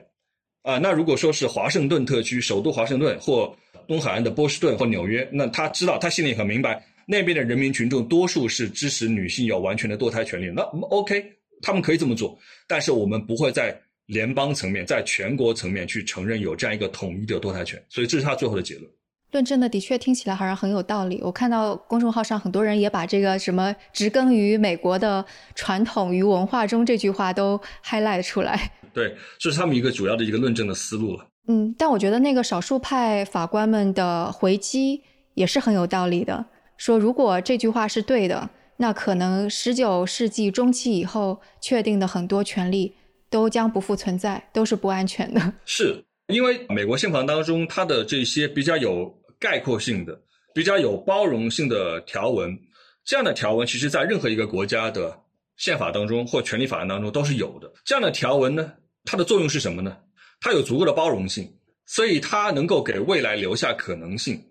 [0.61, 3.51] 啊，那如果说是华盛顿特区首都华盛顿或
[3.87, 11.25] 东海岸的波士顿或纽约，那他知道他心里很明白，那边的人民群众多数是支持女性有完全的堕胎权利，那 OK，
[11.61, 13.75] 他们可以这么做，但是我们不会在。
[14.07, 18.87] 联邦层面，在全国层面去承认有这样一个统一的堕胎权，所以这是他最后的结论。
[19.35, 21.19] 论证的的确听起来好像很有道理。
[21.21, 28.71] 我看到公众号上很多人也把这个什么“植根于美国的传统与文化中”这句话都 highlight 出来。
[28.95, 31.27] 对，这是他们一个主要的一个论证的思路了。
[31.49, 35.01] 嗯，但我觉得那个少数派法官们的回击
[35.33, 36.45] 也是很有道理的。
[36.77, 42.95] 说如果这句话是对的，那可能十九世纪中期以后确定的很多权利。
[43.27, 45.53] 都将不复存在，都是不安全的。
[45.65, 50.19] 是因为美国宪法当中，它的这些比较有概括性的、
[50.53, 52.57] 比较有包容性的条文，
[53.03, 55.17] 这样的条文，其实在任何一个国家的
[55.57, 57.71] 宪法当中或权利法案当中都是有的。
[57.83, 59.97] 这样的条文呢，它的作用是什么呢？
[60.41, 61.51] 它有足够的包容性，
[61.85, 64.41] 所以它能够给未来留下可能性，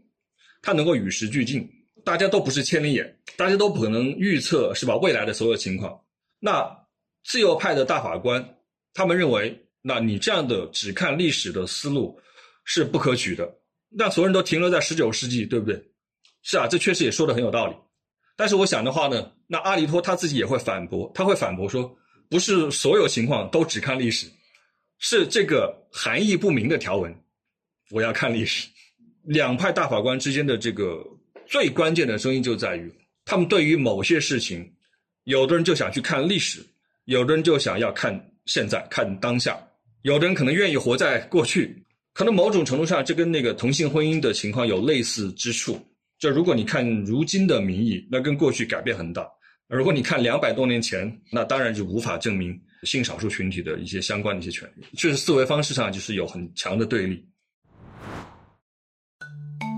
[0.62, 1.68] 它能够与时俱进。
[2.04, 4.94] 大家都不是千里眼，大家都不可能预测是吧？
[4.96, 5.98] 未来的所有情况，
[6.38, 6.70] 那
[7.24, 8.46] 自由派的大法官。
[8.92, 12.20] 他们认为，那你这样的只看历史的思路
[12.64, 13.52] 是不可取的。
[13.96, 15.82] 那所有人都停留在十九世纪，对不对？
[16.42, 17.74] 是啊，这确实也说的很有道理。
[18.36, 21.96] 但是我想的话呢，那阿里托他自己也会反驳，他会反驳说，
[22.28, 24.26] 不是所有情况都只看历史，
[24.98, 27.14] 是这个含义不明的条文，
[27.90, 28.68] 我要看历史。
[29.22, 31.02] 两派大法官之间的这个
[31.46, 32.92] 最关键的声音就在于，
[33.24, 34.70] 他们对于某些事情，
[35.24, 36.66] 有的人就想去看历史，
[37.04, 38.30] 有的人就想要看。
[38.46, 39.58] 现在看当下，
[40.02, 41.82] 有的人可能愿意活在过去，
[42.14, 45.76] 可能某种程度上，这跟那个同性婚姻的情况有类似之处。
[46.16, 49.24] 就如果你看如今的民意，那跟过去改变很大；
[49.68, 54.84] 如果你看两百多年前，那当然就无法证明性少数群体的一些相关的一些权利。
[54.96, 57.26] 确实，思维方式上就是有很强的对立。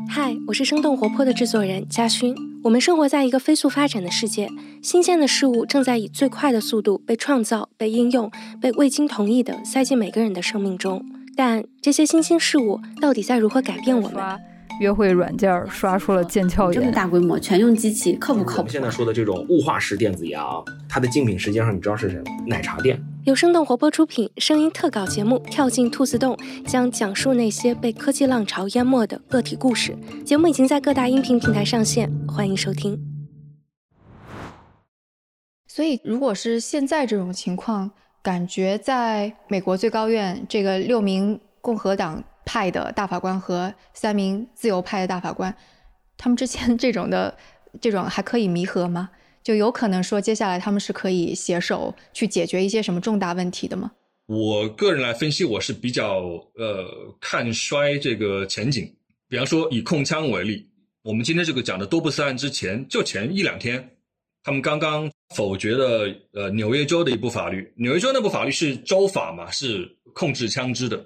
[0.07, 2.37] 嗨，我是生动活泼的制作人嘉勋。
[2.63, 4.51] 我们生活在一个飞速发展的世界，
[4.83, 11.03] 新鲜的事物正在以最快的速度被创造、被应用、被未经同意的塞进每个人的生命中。
[11.37, 14.41] 但这些新兴事物到底在如何改变我们？
[14.81, 18.59] 约会软件刷出了腱鞘炎，这么大规模全用机器，靠不靠谱？
[18.59, 22.25] 我们现在说的这种雾化式电子烟啊，它的竞品实际上你知道是什么？
[22.47, 23.03] 奶茶店。
[23.25, 29.97] 由生动活泼出品，声音特稿节目《跳进兔子洞》将讲述那些被科技浪潮淹没的个体故事。
[30.25, 32.99] 节目已经在各大音频平台上线，欢迎收听。
[35.67, 37.91] 所以，如果是现在这种情况，
[38.27, 45.57] 感觉在美国最高院这个六名共和党派的大法官和三名自由派的大法官，
[46.17, 47.33] 他们之间这种的
[47.81, 49.11] 这种还可以弥合吗？
[49.45, 53.93] 就有可能说接下来他们是可以携手去解决一些什么重大问题的吗？
[54.27, 56.17] 我个人来分析，我是比较
[56.57, 56.85] 呃
[57.21, 58.93] 看衰这个前景。
[59.29, 60.69] 比方说以控枪为例，
[61.05, 63.89] 我们今天这个讲的多布斯案之前，就前一两天，
[64.47, 67.69] 他们刚刚否决了呃纽约州的一部法律。
[67.77, 69.85] 纽约州那部法律是州法嘛，是
[70.15, 71.05] 控制枪支的，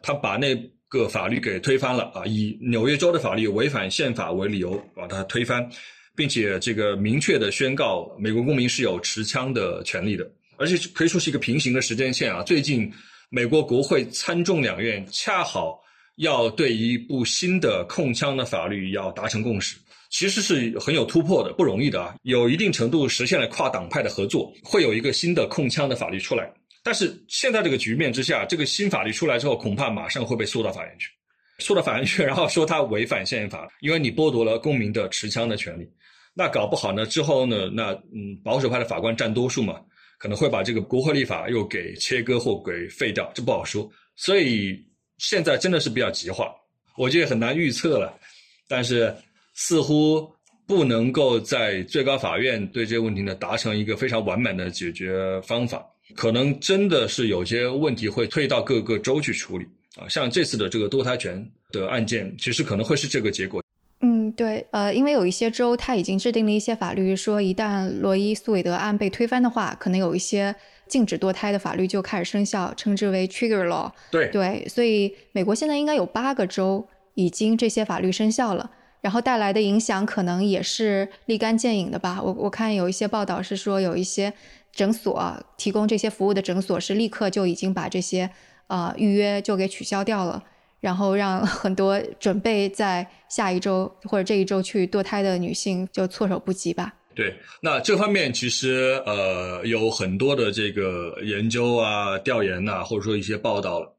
[0.00, 0.56] 他把那
[0.88, 5.68] 个法律给推翻了啊，以纽约州的法律违反宪法为理由把它推翻，
[6.16, 10.26] 并且这个明确的宣告美国公民是有持枪的权利的。
[10.56, 12.42] 而且可以说是一个平行的时间线啊！
[12.42, 12.90] 最近，
[13.28, 15.78] 美国国会参众两院恰好
[16.16, 19.76] 要对一部新的控枪的法律要达成共识，
[20.10, 22.14] 其实是很有突破的，不容易的啊！
[22.22, 26.50] 有一定程度实现了跨党派的合作，会有一个新的控枪的法律出来。
[26.82, 31.10] 但是现在这个局面之下，这个新法律出来之后，恐怕马上会被诉到法院去，
[31.58, 35.88] 诉到法院去，然后说它违反宪法，因为你剥夺了公民的持枪的权利。
[36.34, 39.80] 那搞不好呢，之后呢，那嗯，保守派的法官占多数嘛。
[40.20, 43.88] 可能会把这个国会立法又给切割或给废掉，这不好说。
[44.16, 44.76] 所以
[45.18, 46.52] 现在真的是比较急化，
[46.96, 48.18] 我觉得很难预测了。
[48.66, 49.14] 但是
[49.60, 50.30] 似乎
[50.68, 55.84] 不能够在最高法院对这个问题呢达成一个非常完满的解决方法，
[56.14, 60.06] 可能真的是有些问题会退到各个州去处理啊。
[60.08, 63.60] 像这次的这个堕胎权的案件，其实可能会是这个结果。
[64.00, 70.54] 嗯，对，呃，因为有一些州它已经制定了一些法律，说一旦罗伊诉韦德案被推翻的话，可能有一些
[70.86, 73.90] 禁止堕胎的法律就开始生效，称之为 trigger law。
[74.12, 82.20] 对对，所以美国现在应该有八个州已经这些法律生效了，然后带来的影响可能也是立竿见影的吧。
[82.22, 84.32] 我我看有一些报道是说，有一些
[84.72, 88.30] 诊所提供这些服务的诊所是立刻就已经把这些
[88.68, 90.42] 呃预约就给取消掉了。
[90.80, 96.94] 然后让很多准备在下一周或者这一周去堕胎的女性就措手不及吧。
[97.16, 103.92] 对，那这方面其实呃有很多的这个研究啊、调研呐，或者说一些报道了。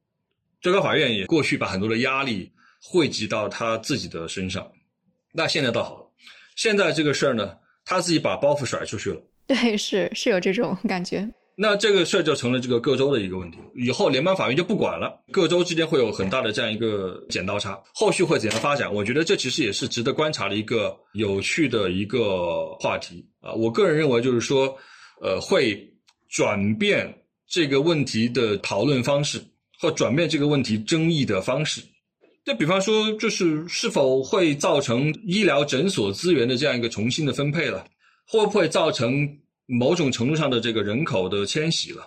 [0.62, 2.50] 最高法院也过去把很多的压力
[2.82, 4.66] 汇集到他自己的身上，
[5.32, 6.06] 那现在倒好了，
[6.56, 7.56] 现在这个事儿呢，
[7.86, 9.22] 他自己把包袱甩出去了。
[9.48, 11.28] 对，是是有这种感觉。
[11.62, 18.94] 那这个事儿就成了这个各州的一个问题，以后联邦法院就不管了，各州之间会有很大的这样一个剪刀差，后续会怎样发展？
[18.94, 23.52] 我觉得这其实也是值得观察的一个有趣的一个话题啊。
[23.52, 24.74] 我个人认为就是说，
[25.22, 25.86] 呃，会
[26.30, 27.14] 转变
[27.46, 29.44] 这个问题的讨论方式，
[29.82, 31.82] 或转变这个问题争议的方式。
[32.50, 37.86] 就比方说，就是是否会造成医疗诊所资源的这样一个重新的分配了，
[38.28, 39.38] 会不会造成？
[39.72, 42.04] 某种程度上的这个人口的迁徙了，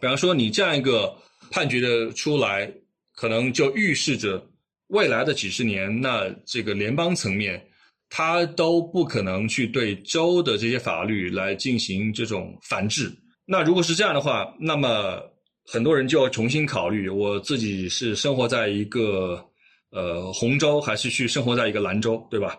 [0.00, 1.16] 比方说你这样一个
[1.48, 2.68] 判决的出来，
[3.14, 4.44] 可能就预示着
[4.88, 7.64] 未来的几十年，那这个联邦层面，
[8.08, 13.16] 它都不可能去对州的这些法律来进行这种反制。
[13.46, 15.22] 那如果是这样的话，那么
[15.72, 19.40] 很多人就要重新考虑，我自己是生活在一个
[19.90, 22.58] 呃红州，还是去生活在一个兰州，对吧？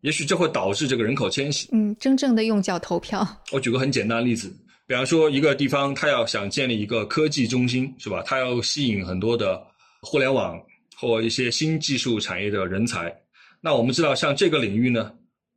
[0.00, 1.68] 也许这会导致这个人口迁徙。
[1.70, 3.24] 嗯，真正的用脚投票。
[3.52, 4.52] 我举个很简单的例子，
[4.84, 8.20] 比方说一个地方，它要想建立一个科技中心，是吧？
[8.26, 9.64] 它要吸引很多的
[10.02, 10.60] 互联网
[10.96, 13.16] 或一些新技术产业的人才。
[13.60, 15.12] 那我们知道，像这个领域呢，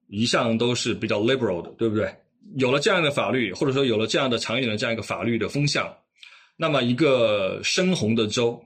[0.09, 2.07] 一向都是比较 liberal 的，对不对？
[2.57, 5.91] 有了这样的法律，或者说有了这样的长远的这样一个法律的风向，
[6.57, 8.61] 那么一个深红的州，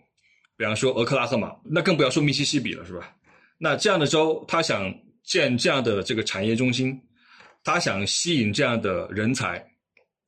[0.58, 3.14] 比方说俄克拉荷马，那更不要说密西西比了，是吧？
[3.60, 4.92] 那这样的州，他想。
[5.24, 7.00] 建这样的这个产业中心，
[7.64, 9.64] 他想吸引这样的人才，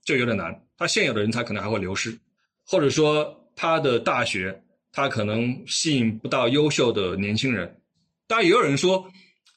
[0.06, 0.56] 就有点难。
[0.78, 2.16] 他现有的人才可能还会流失，
[2.64, 7.82] 或者说他的大学，他可能吸引不到优秀的年轻人。
[8.28, 9.04] 当然，也有人说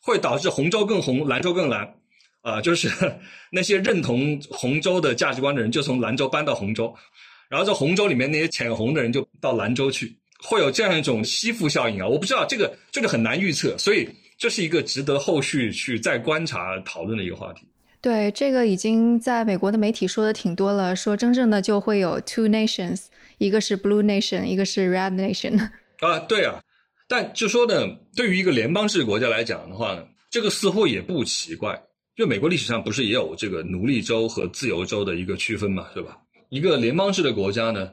[0.01, 1.95] 会导致红州更红，蓝州更蓝，
[2.41, 2.89] 啊，就是
[3.53, 6.93] 那些认同红州的价值观的人就从兰州搬到红州，
[7.49, 12.07] 然后在红州里面那些浅红的人就到兰州去，会有这样一种吸附效应啊。
[12.07, 14.09] 我不知道这个这个很难预测，所以。
[14.39, 17.67] 这是一个值得后续去再观察讨论的一个话题。
[18.03, 23.05] 对，这个已经在美国的媒体说的挺多了，说真正的就会有 two nations，
[23.39, 25.59] 一个是 blue nation，一个是 red nation。
[26.01, 26.61] 啊，对啊，
[27.09, 31.83] 但就说呢，对于一个联邦制国家来讲的话呢，这个似乎也不奇怪，
[32.15, 36.19] 就美国历史上不是也有这个奴隶州和自由州的一个区分嘛，对吧？
[36.49, 37.93] 一个联邦制的国家呢，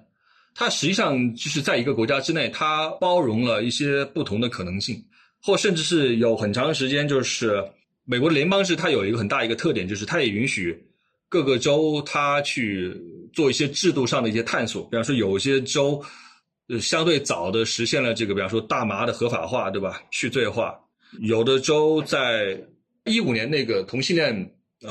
[0.56, 5.04] 它实际上就是在一个国家之内，它包容了一些不同的可能性。
[5.46, 7.62] 或甚至是有很长时间，就是
[8.06, 10.82] 美国的联邦制，它有一个很大一个特点，就是它也允许
[11.28, 12.96] 各个州它去
[13.34, 14.84] 做一些制度上的一些探索。
[14.84, 16.02] 比方说，有些州
[16.70, 20.02] 呃相对早的实现了这个，比方说大麻的合法化，对吧？
[20.12, 20.80] 去罪化。
[21.20, 22.58] 有的州在
[23.04, 24.34] 一五年那个同性恋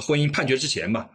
[0.03, 1.09] 婚姻判决之前吧，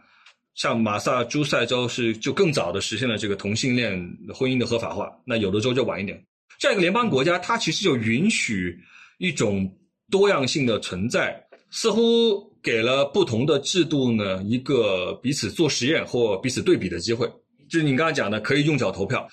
[0.58, 3.92] 像马萨诸塞州是就更早的实现了这个同性恋
[4.34, 5.08] 婚姻的合法化。
[5.24, 6.20] 那有的州就晚一点。
[6.58, 8.76] 这样一个联邦国家，它其实就允许
[9.18, 9.72] 一种
[10.10, 11.40] 多样性的存在，
[11.70, 17.30] 似乎给了不同的制度呢一个彼此做实验或彼此对比的机会。
[17.70, 19.28] 就是你刚才讲的，可以用脚投票，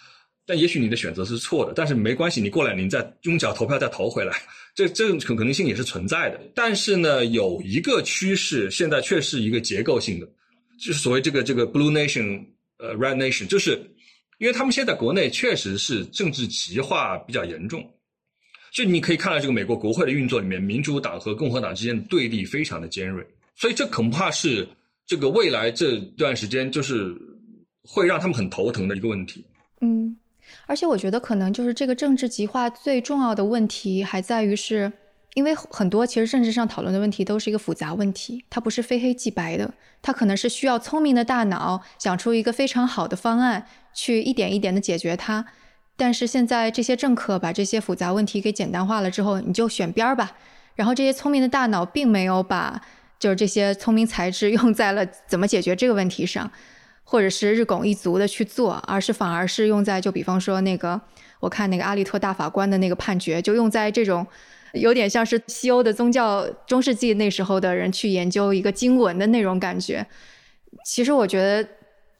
[0.45, 4.31] 但也许你的选择是错的，但是没关系，你过两年再用脚投票再投回来，
[4.75, 6.39] 这这种可可能性也是存在的。
[6.53, 10.27] 但是呢，有一个趋势，现在却是一个结构性的，
[10.79, 12.43] 就是所谓这个这个 blue nation，
[12.77, 13.71] 呃，red nation，就是
[14.39, 17.83] 因为他们现在国内确实是政治极化比较严重，
[18.73, 24.67] 就你可以看到这个美国国会的运作里面，民主党和共和党之间的对立非常的尖锐，所以这恐怕是
[25.05, 27.15] 这个未来这段时间就是。
[27.87, 29.45] 会让他们很头疼的一个问题。
[29.81, 30.17] 嗯，
[30.65, 34.91] 而且我觉得可能就是这个政治极化最重要的问题还在于是，
[35.35, 39.71] 因为很多其实政治上讨论的问题都是一个复杂问题，它不是非黑即白的，
[40.01, 45.45] 它可能是需要聪明的大脑想出一个非常好的方案去一点一点的解决它。
[45.95, 50.31] 但是现在这些政客把这些复杂问题给简单化了之后，你就选边儿吧。
[50.73, 52.81] 然后这些聪明的大脑并没有把
[53.19, 56.49] 就是这些聪明才智 用在了怎么解决这个问题上。
[57.07, 60.99] 或者是日拱一卒的去做，而是反而是用在就比方说那个，
[61.39, 64.25] 我看那个阿利托大法官的那个判决，就用在这种
[64.75, 70.05] 有点像是西欧的宗教中世纪那时候的人去研究一个经文的那种感觉。
[70.85, 71.67] 其实我觉得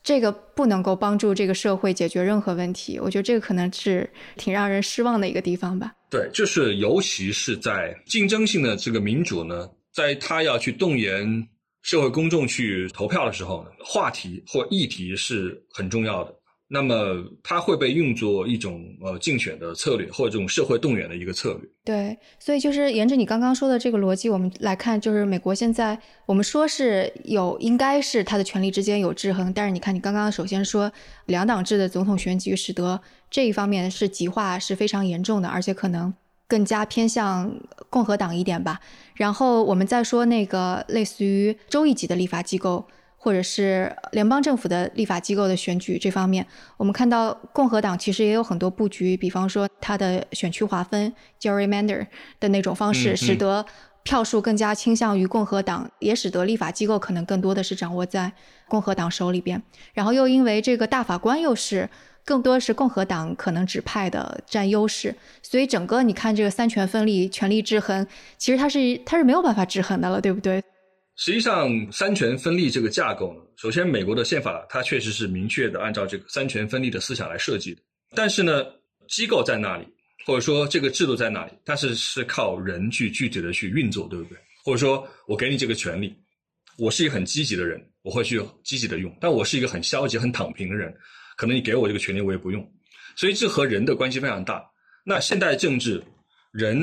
[0.02, 5.92] 这个不能够帮助这个社会解决任何问题，我觉得这个可能是挺让人失望的一个地方吧。
[6.10, 11.48] 对，就是尤其是在竞争性的这个民主呢，在他要去动员。
[11.82, 16.34] 社会公众去投票的时候，话题或议题是很重要的。
[16.68, 21.68] 那么它会被用作一种呃竞选的策略，或者这种社会动员的一个策略。
[21.84, 30.90] 对，所以就是沿着你刚刚说的这个逻辑，我们来看，就是美国现在我们说是有应该是它的权力之间有制衡，但是你看你刚刚首先说
[31.26, 33.00] 两党制的总统选举，使得
[33.30, 36.14] 这一方面是极化是非常严重的，而且可能。
[36.48, 37.52] 更加偏向
[37.90, 38.78] 共和党一点吧。
[39.14, 42.86] 然后我们再说那个类似于州一级的立法机构，
[43.26, 46.46] 或者是联邦政府的立法机构的选举这方面，
[46.76, 52.06] 我们看到共和党其实也有很多布局，比方说它的选区划分 （gerrymander）
[52.38, 53.66] 的那种方式，使得
[54.04, 58.30] 票数更加倾向于共和党，也使得立法机构可能更多的是掌握在
[58.68, 59.60] 共和党手里边。
[59.92, 61.90] 然后又因为这个大法官又是。
[62.24, 68.04] 更多是共和党可能指派的占优势，所以整个你看这个三权分立、权力制衡，
[68.36, 70.60] 其实它是它是没有办法制衡的了，对不对？
[71.16, 77.80] 实际上，三权分立这个架构呢，首先美国的宪法它确实是明确的按照这个三权分立的思想来设计的，
[78.14, 78.64] 但是呢，
[79.08, 79.86] 机构在那里，
[80.26, 84.38] 或者说这个制度在那里，但是是靠人去具体的去运作，对不对？
[84.62, 86.14] 或者说我给你这个权利，
[86.76, 90.94] 我是一个很积极的人，我会去积极的用，但我是一个很消极、很躺平的人。
[91.36, 92.66] 可能你给我这个权利，我也不用，
[93.14, 94.62] 所以这和人的关系非常大。
[95.02, 96.02] 那现代政治，
[96.50, 96.78] 人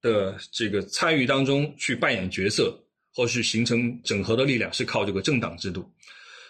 [0.00, 2.76] 的这个参与当中去扮演角色，
[3.16, 5.90] 或是形成整合的力量，是靠这个政党制度。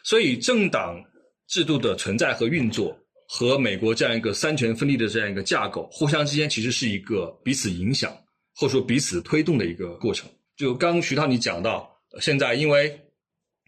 [0.02, 1.00] 所以政党
[1.46, 2.98] 制度的存在和运作，
[3.28, 8.12] 和美国这样一个三权分立的这样一个架构，互相之间其实是一个彼此影响，
[8.56, 10.28] 或者说彼此推动的一个过程。
[10.56, 11.88] 就刚徐涛你讲到，
[12.20, 13.00] 现在因为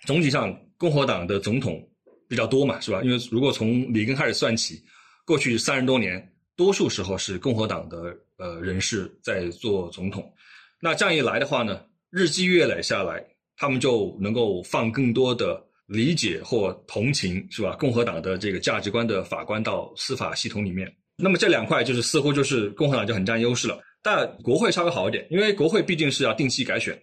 [0.05, 1.83] 总体上共和党的总统。
[2.31, 3.01] 比较多嘛，是吧？
[3.03, 4.85] 因为如果从里根开始算起，
[5.25, 10.31] 过去三十多年，多数时候是共和党的呃人士在做总统。
[10.79, 11.81] 那这样一来的话呢，
[12.11, 13.23] 日积月累下来，
[13.57, 17.77] 他们就能够放更多的理解或同情，是吧？
[17.79, 20.91] 共和党的这个价值观的法官到司法系统里面。
[21.17, 23.81] 那么这两块就是似乎就是共和党就很占优势了。
[24.03, 26.97] 但国会稍微好一点，因为国会毕竟是要定期改选，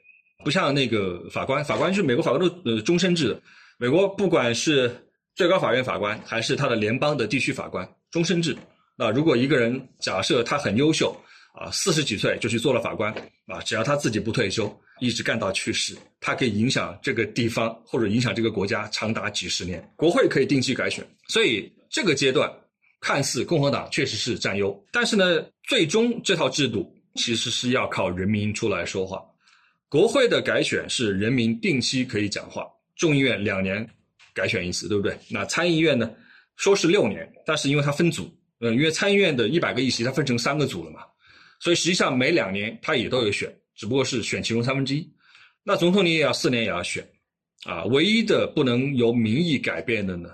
[0.44, 3.42] 不像那个法官，法官是美国法官都呃终身制的。
[3.78, 4.90] 美国不管是
[5.36, 8.56] 最高法院法官还是他的联邦的地区法官，终身制。
[8.96, 11.14] 那如果一个人假设他很优秀
[11.54, 13.14] 啊，四十几岁就去做了法官
[13.48, 19.88] 啊，只要他自己不退休，一直干到去世，他可以影响这个地方或者影响这个国家长达几十年。
[19.96, 22.52] 国会可以定期改选，所以这个阶段
[23.02, 29.22] 看似共和党确实是占优，但是呢，最终这套制度其实是要靠人民出来说话。
[29.90, 32.66] 国会的改选是人民定期可以讲话，
[32.96, 33.88] 众议院两年。
[34.34, 35.18] 改选一次，对不对？
[35.30, 36.12] 那参议院呢？
[36.58, 38.30] 说是六年，但是因为它分组，
[38.60, 41.04] 嗯，因为参议院的一百个议席它分成三个组了嘛，
[41.58, 45.08] 所以实际上每两年它也都有选，只不过是选其中三分之一。
[45.64, 47.08] 那总统你也要四年也要选，
[47.66, 50.30] 啊，唯一的不能由民意改变的呢，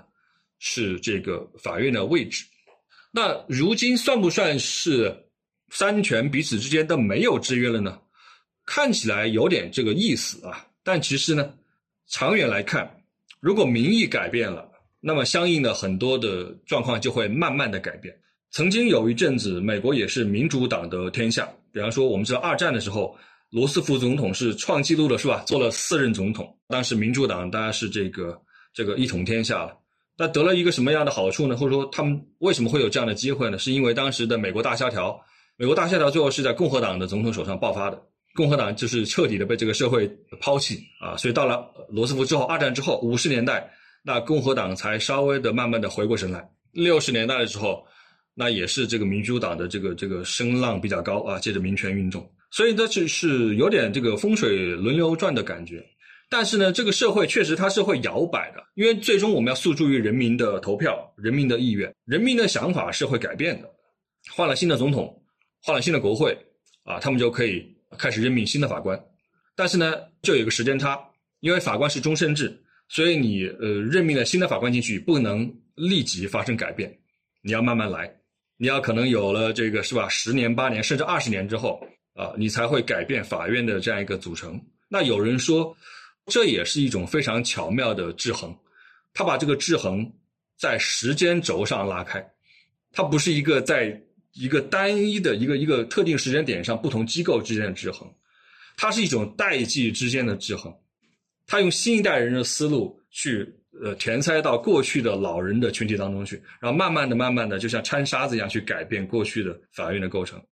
[0.58, 2.44] 是这个法院的位置。
[3.10, 5.14] 那如今算不算是
[5.70, 7.98] 三权彼此之间都没有制约了呢？
[8.64, 11.52] 看起来有点这个意思啊，但其实呢，
[12.08, 12.88] 长远来看，
[13.40, 14.70] 如果民意改变了，
[15.00, 18.16] 那么相应的很多的状况就会慢慢的改变。
[18.50, 23.18] 曾经有一阵子，美国也是民主党的天下，比方说我们知道二战的时候，
[23.52, 25.44] 罗斯福总统是创纪录的是吧？
[25.46, 28.40] 做了四任总统，当时民主党当然是这个
[28.72, 29.76] 这个一统天下了。
[30.16, 31.54] 那得了一个什么样的好处呢？
[31.54, 33.58] 或者说他们为什么会有这样的机会呢？
[33.58, 35.20] 是因为当时的美国大萧条，
[35.58, 38.02] 美国大萧条最后是在共和党的总统手上爆发的。
[38.34, 43.70] 共和党就是彻底的被这个社会抛弃啊，所以到了罗斯福之后，二战之后五十年代，
[44.02, 46.42] 那共和党才稍微的慢慢的回过神来。
[46.72, 47.84] 六十年代的时候，
[48.32, 55.84] 那也是这个民主党的这个这个声浪比较高啊，借着民权运动，所以呢就是有点这个风水轮流转的感觉。
[56.30, 63.68] 但是呢，这个社会确实它是会摇摆的，因为最终我们要诉诸于人民的投票、人民的意愿、人民的想法是会改变的。
[64.30, 65.20] 换了新的总统，
[65.60, 66.38] 换了新的国会
[66.84, 67.72] 啊，他们就可以。
[67.98, 68.98] 开始任命新的法官，
[69.54, 69.92] 但是呢，
[70.22, 70.98] 就有一个时间差，
[71.40, 72.50] 因为法官是终身制，
[72.88, 76.90] 所以你呃任命了新的法官进去，不能立即发生改变，
[77.42, 78.10] 你要慢慢来，
[78.56, 84.60] 你要可能有了这个是吧，十年、八年甚至二十年之后啊，你才会改变法院的这样一个组成。
[84.88, 85.76] 那有人说，
[86.26, 88.56] 这也是一种非常巧妙的制衡，
[89.14, 90.12] 他把这个制衡
[90.58, 92.24] 在时间轴上拉开，
[92.92, 94.00] 它不是一个在。
[94.34, 98.10] 一个单一的一个一个特定时间点上，不同机构之间的制衡，
[98.78, 100.74] 它是一种代际之间的制衡。
[101.46, 103.46] 他用新一代人的思路去
[103.82, 110.42] 呃填塞到过去的老人的群体当中去，然后慢慢的、慢慢的，就像掺沙子一样去改变过去的法院的构成。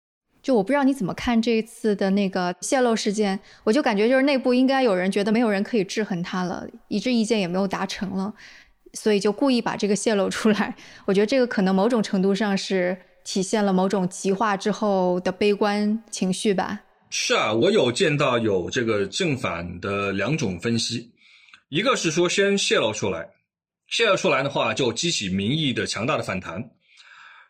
[0.43, 8.34] 就我不知道你怎么看这一次的那个泄露事件，我就感觉就是内部应该有人觉得没有人可以制衡他了，一致意见也没有达成了，
[8.95, 10.74] 所以就故意把这个泄露出来。
[11.05, 12.97] 我觉得这个可能某种程度上是。
[13.22, 16.80] 体现了某种极化之后的悲观情绪吧？
[17.11, 21.12] 是啊，我有见到有这个正反的两种分析，
[21.68, 23.28] 一个是说先泄露出来，
[23.88, 26.70] 泄露出来的话就激起民意的强大的反弹，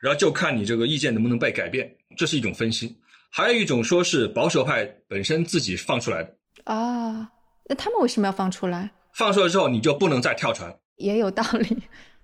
[0.01, 2.96] 然后就看你这个意见能不能被改变，这是一种分析。
[3.28, 6.34] 还有一种说是保守派本身自己放出来的
[6.64, 7.30] 啊，
[7.68, 8.90] 那他们为什么要放出来？
[9.12, 11.76] 放出来之后你就不能再跳船，也有道理，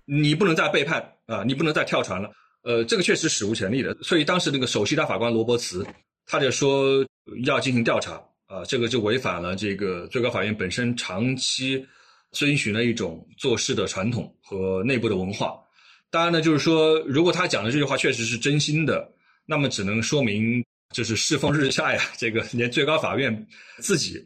[0.05, 2.33] 你不能再背叛啊，你不能再跳船了。
[2.63, 5.87] 呃，这个确实史无前例的，所以当时那个首席大法官罗伯茨，
[6.27, 7.07] 他就说
[7.45, 8.15] 要进行调查
[8.47, 11.87] 啊，这个就违反了这个最高法院本身长期
[12.33, 15.57] 遵循的一种做事的传统和内部的文化。
[16.11, 19.13] 当然呢，就是说，如果他讲的这句话确实是真心的，
[19.45, 23.47] 那么只能说明就是世风日下呀，这个连最高法院
[23.79, 24.25] 自己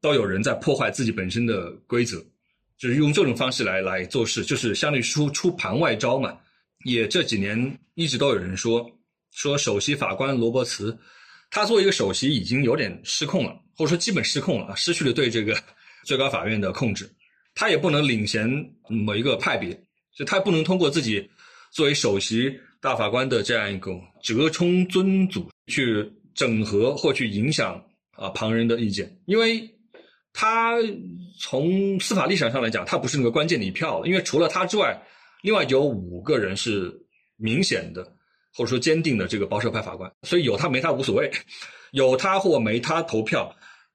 [0.00, 2.22] 都有人在破坏自己本身的规则，
[2.76, 6.36] 就是用这种方式来来做事，就是相当于出出盘外招嘛。
[6.84, 8.84] 也这几年一直都有人说，
[9.30, 10.98] 说首席法官罗伯茨，
[11.50, 15.56] 他作为一个首席已经有点失控了，或者说基本失控了，失去了对这个
[16.04, 17.08] 最高法院的控制。
[17.54, 18.50] 他也不能领衔
[18.88, 19.80] 某一个派别，
[20.16, 21.28] 就他不能通过自己
[21.70, 23.92] 作为首席大法官的这样一个
[24.22, 27.82] 折冲尊祖去整合或去影响
[28.12, 29.68] 啊旁人的意见，因为
[30.32, 30.76] 他
[31.38, 35.02] 从司法立场上来讲，他不是那个关键的一票，因为除了他之外。
[35.44, 36.88] 另外有五个人是
[37.36, 38.04] 明显的，
[38.54, 41.28] 或者说坚定的这个保守派法官，所以有他没他无所谓，
[41.90, 43.52] 有他或没他投票，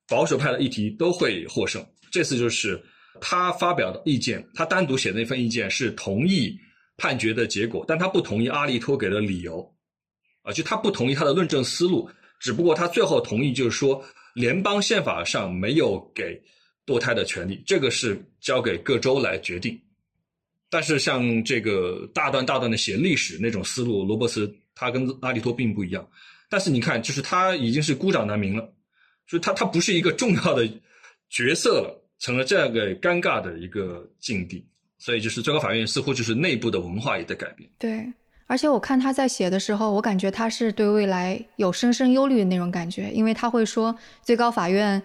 [0.10, 1.82] 保守派的议题都会获胜。
[2.12, 2.84] 这次就是
[3.22, 6.58] 他发表的意见，他单独写的那份意见是同意
[6.98, 9.74] 判决的结果，但他不同意阿利托给的理由，
[10.42, 12.10] 啊，就他不同意他的论证思路，
[12.40, 14.04] 只不过他最后同意就是说
[14.34, 16.42] 联邦宪法上没有给
[16.86, 19.80] 堕胎的权利，这个是交给各州来决定。
[20.70, 26.08] 但是像这个大段大段的写历史那种思路，罗伯茨他跟阿利托并不一样。
[26.50, 28.74] 但是你看，就是他已经是孤掌难鸣了，
[29.28, 30.66] 就他他不是一个重要的
[31.30, 34.66] 角色了，成了这样个尴尬的一个境地。
[34.98, 37.70] 所以就是最高法院似乎就是内部的文化也在改变。
[37.78, 38.12] 对，
[38.48, 45.02] 而且我看他在写的时候，我感觉他是对未来有深深忧虑的那种感觉，因为他会说最高法院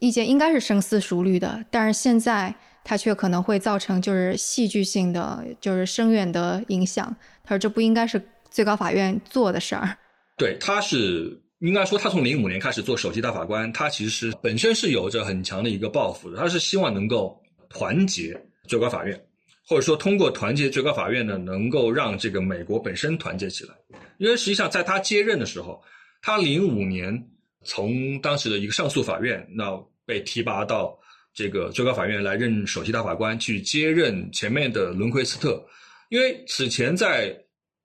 [0.00, 2.54] 意见应该是深思熟虑的，但是现在。
[2.88, 7.04] 他却可能会造成就是戏剧性的，就是深远的影响。
[7.42, 9.98] 他说这不应该是最高法院做的事儿。
[10.36, 16.36] 对，他是应该说，他从零五年开始做首席大法官，他其实是本身是有着很强的一个抱负的。
[16.36, 19.18] 他是希望能够团结最高法院，
[19.66, 23.74] 或者说通过团结最高法院呢，能够让这个美国本身团结起来。
[24.18, 25.82] 因为实际上在他接任的时候，
[26.22, 27.28] 他零五年
[27.64, 30.98] 从当时的一个上诉法院那被提拔到。
[31.38, 35.62] 这个最高法院来任首席大法官，去接任前面的伦奎斯特，
[36.08, 37.38] 因为此前在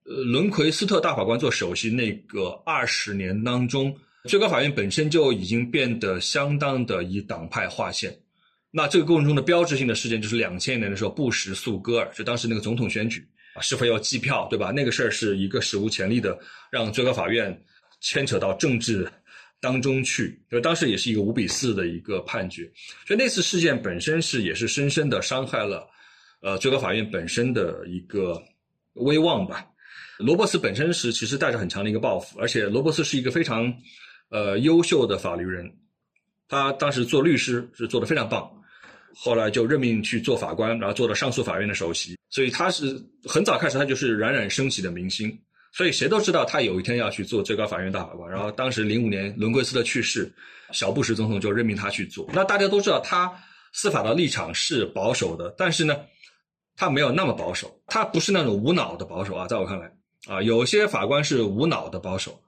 [0.03, 3.95] 呃，伦奎斯特大法官做首席那个二十年当中，
[4.25, 8.15] 最高法院本身就已经变得相当的以党派划线。
[8.71, 14.71] 那这个过程中的标志性的事件就是两千年的时候，布什诉戈尔，就当时那个总统选举啊，是否要计票，对吧？
[14.71, 16.39] 那个事儿是一个史无前例的，
[16.71, 17.61] 让最高法院
[17.99, 19.07] 牵扯到政治
[19.59, 20.39] 当中去。
[20.51, 22.63] 因为当时也是一个五比四的一个判决，
[23.05, 25.87] 所以那次事件本身是也是深深的伤害了，
[26.41, 28.41] 呃，最高法院本身的一个
[28.93, 29.67] 威望吧。
[30.21, 33.73] 罗伯斯本身是其实带着很强的一个抱负，而且罗伯斯是一个非常，
[34.29, 35.69] 呃，优秀的法律人，
[36.47, 38.49] 他当时做律师是做的非常棒，
[39.15, 45.37] 后来就任命去做法官，然后做了上诉法院的首席，所以他是很早开始他就是冉冉升起的明星，
[45.73, 48.31] 所以谁都知道他有一天要去做最高法院大法官。
[48.31, 50.31] 然后当时零五年伦圭斯的去世，
[50.71, 52.29] 小布什总统就任命他去做。
[52.33, 53.31] 那大家都知道他
[53.73, 55.97] 司法的立场是保守的，但是呢，
[56.75, 59.91] 他没有那么保守，他不是那种无脑的保守啊，在我看来。
[60.27, 62.39] 啊，有些法官是无脑的保守，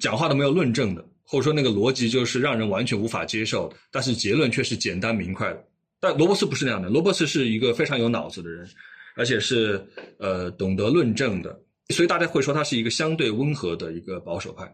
[0.00, 5.64] 讲话都没有论证的，或者说那个逻辑就是让人完全无法接受，但是结论却是简单明快的。
[5.98, 8.68] 但罗伯斯不是那样的，罗伯斯是一个非常有脑子的人，
[9.16, 9.84] 而且是
[10.18, 14.72] 呃懂得论证的，所以大家会说他是一个相对温和的一个保守派。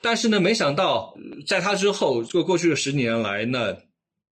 [0.00, 1.14] 但是呢，没想到
[1.46, 3.76] 在他之后，过过去的十年来呢，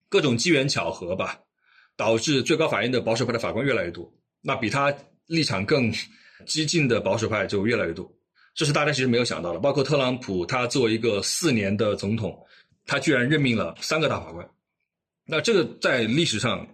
[0.08, 1.38] 各种机缘巧合吧，
[1.98, 4.10] 导致最高法院的保守派的法官越来越多，
[4.42, 4.94] 那比他
[5.28, 5.92] 立场更。
[6.46, 8.10] 激进的保守派就越来越多，
[8.56, 9.60] 这是大家其实没有想到的。
[9.60, 12.38] 包括特朗普，他作为一个四年的总统，
[12.86, 14.50] 他居然任命了三个大法官。
[15.26, 16.68] 那这个在历史上，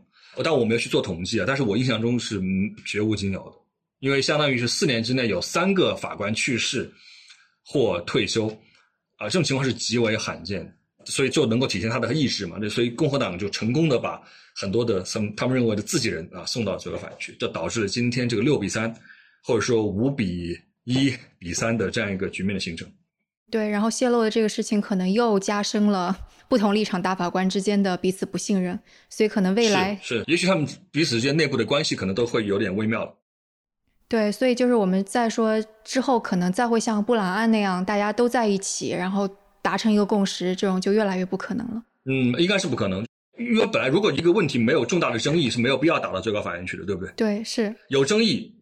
[0.43, 2.41] 但我没有去做统计啊，但是我印象中是
[2.85, 3.57] 绝无仅有的，
[3.99, 6.89] 因为相当于是四年之内有三个法官去世
[7.65, 8.47] 或退休，
[9.17, 10.73] 啊，这种情况是极为罕见，
[11.05, 12.57] 所以就能够体现他的意志嘛。
[12.61, 14.21] 那所以共和党就成功的把
[14.55, 18.95] 很多的送他们认为的自己人啊送到最高法院去，这导致了今天这个六比三。
[19.45, 22.87] 或者说五比一比三的这样一个局面的形成，
[23.51, 26.17] 对，然后泄露的这个事情可能又加深了
[26.47, 28.79] 不同立场大法官之间的彼此不信任，
[29.09, 33.13] 所以可能未来是，也许他们彼此之间内部的关系可能都会有点微妙了。
[34.07, 39.27] 对，所以就是我们再说之后，可能再会像布朗案那样，大家都在一起，然后
[39.61, 41.83] 达成一个共识，这种就越来越不可能了。
[42.05, 43.03] 嗯，应该是不可能，
[43.39, 47.11] 因为本来如果一个问题没有重大的争议，是没有必要打到最高法院去的，对不对？
[47.15, 48.54] 对，是有争议。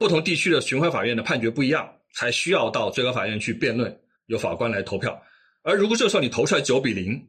[0.00, 3.94] 不同地区的巡回法院的判决不一样，才需要到最高法院去辩论，
[4.28, 5.22] 由法官来投票。
[5.62, 7.22] 而如果这时候你投出来九比零，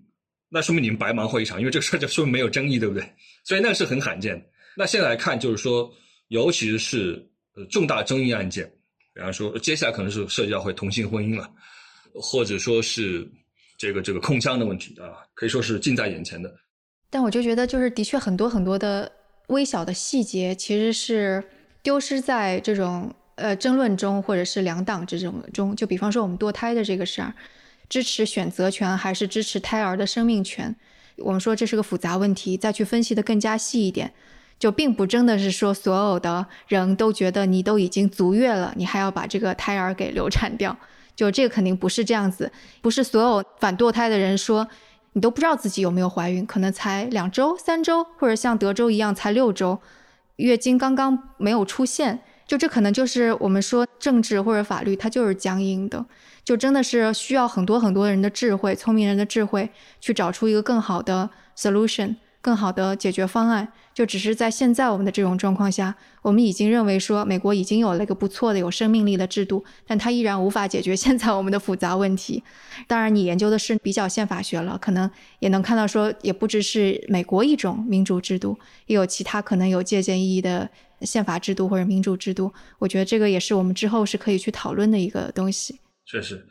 [0.47, 3.03] 那说明你们白忙活一场，因为这个事儿就 说明没有争议，对不对？
[3.43, 4.41] 所以那是很罕见。
[4.77, 5.91] 那现在来看，就是说，
[6.29, 7.21] 尤其是
[7.55, 8.65] 呃重大争议案件，
[9.13, 11.51] 比方说接下来可能是涉及到会同性婚姻了，
[12.13, 13.29] 或者说是
[13.77, 16.49] 这个这个控枪的问题啊，可以说是近在眼前的。
[17.09, 19.11] 但我就觉得，就是的确很多很多的
[19.49, 21.43] 微小的细节，其实是。
[21.83, 27.33] 丢失在这种呃争论中，或者是两党这种中，就比方说我们堕胎的这个事儿，
[27.89, 30.75] 支持选择权还是支持胎儿的生命权？
[31.17, 34.13] 我们说这是个复杂问题，再去分析的更加细一点，
[34.59, 40.77] 就并不真的是说所有的人都觉得你都已经足月了，你还要把这个胎儿给流产掉，
[41.15, 42.51] 就这个肯定不是这样子，
[42.81, 44.67] 不是所有反堕胎的人说
[45.13, 49.79] 你都不知道自己有没有怀孕，可能才两周、三周，或者像德州一样才六周。
[50.41, 56.05] 月经刚刚没有出现，就这可能就是我们说政治或者法律，它就是僵硬的，
[56.43, 59.69] 就真的是需要很多很多人的智慧，聪明人的智慧
[59.99, 62.15] 去找出一个更好的 solution。
[62.41, 72.43] 更好的解决方案，就只是在现在我们的这种状况下，我们已经认为说美国已经有了一个不错的有生命力的制度，但它依然无法解决现在我们的复杂问题。
[72.87, 80.67] 当然，你研究的是比较宪法学了，可能也能看到说，也不只是美国一种民主制度，也有其他可能有借鉴意义的
[81.01, 82.51] 宪法制度或者民主制度。
[82.79, 85.79] 我觉得这个也是我们之后是可以去讨论的一个东西。
[86.05, 86.43] 确实，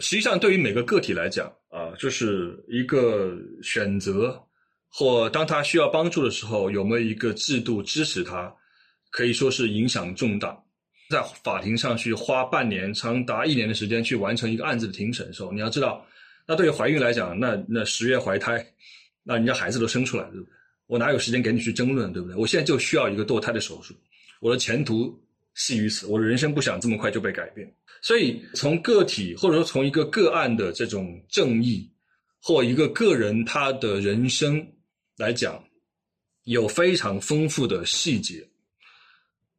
[0.00, 4.38] 实际上对于每个个体来讲啊，就是一个选择。
[4.92, 8.52] 或当他需要帮助的时候，有没有一个制度支持他，
[9.10, 10.60] 可以说是影响重大。
[11.08, 16.06] 在法庭上去花半年、长达一年的时间去完成一个案子的庭审的时候，你要知道，
[16.46, 18.64] 那对于怀孕来讲，那那十月怀胎，
[19.22, 20.52] 那人家孩子都生出来了，对不对？
[20.86, 22.36] 我哪有时间给你去争论，对不对？
[22.36, 23.94] 我现在就需要一个堕胎的手术，
[24.40, 25.16] 我的前途
[25.54, 27.72] 系于此，我的人生不想这么快就被改变。
[28.02, 31.88] 所以，从个体或者说从一个个案的这种正义，
[32.40, 34.64] 或一个个人他的人生。
[35.20, 35.62] 来讲，
[36.44, 38.42] 有非常丰富的细节，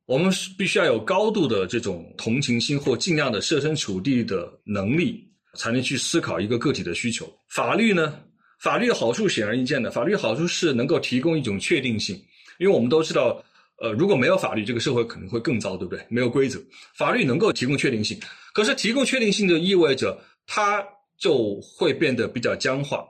[0.07, 7.31] 我们是必须要有高度的这种同情心，或尽量的设身处地的能力，才能去思考一个个体的需求。
[7.47, 8.19] 法律呢，
[8.59, 12.15] 法律的好处显而易见的，法律好处是能够提供一种确定性，
[12.57, 13.39] 因为我们都知道，
[13.77, 16.03] 呃，如果没有法律，这个社会可能会更糟，对不对？
[16.09, 16.59] 没有规则，
[16.95, 18.19] 法律能够提供确定性，
[18.51, 20.83] 可是提供确定性就意味着它
[21.19, 23.05] 就会变得比较僵化，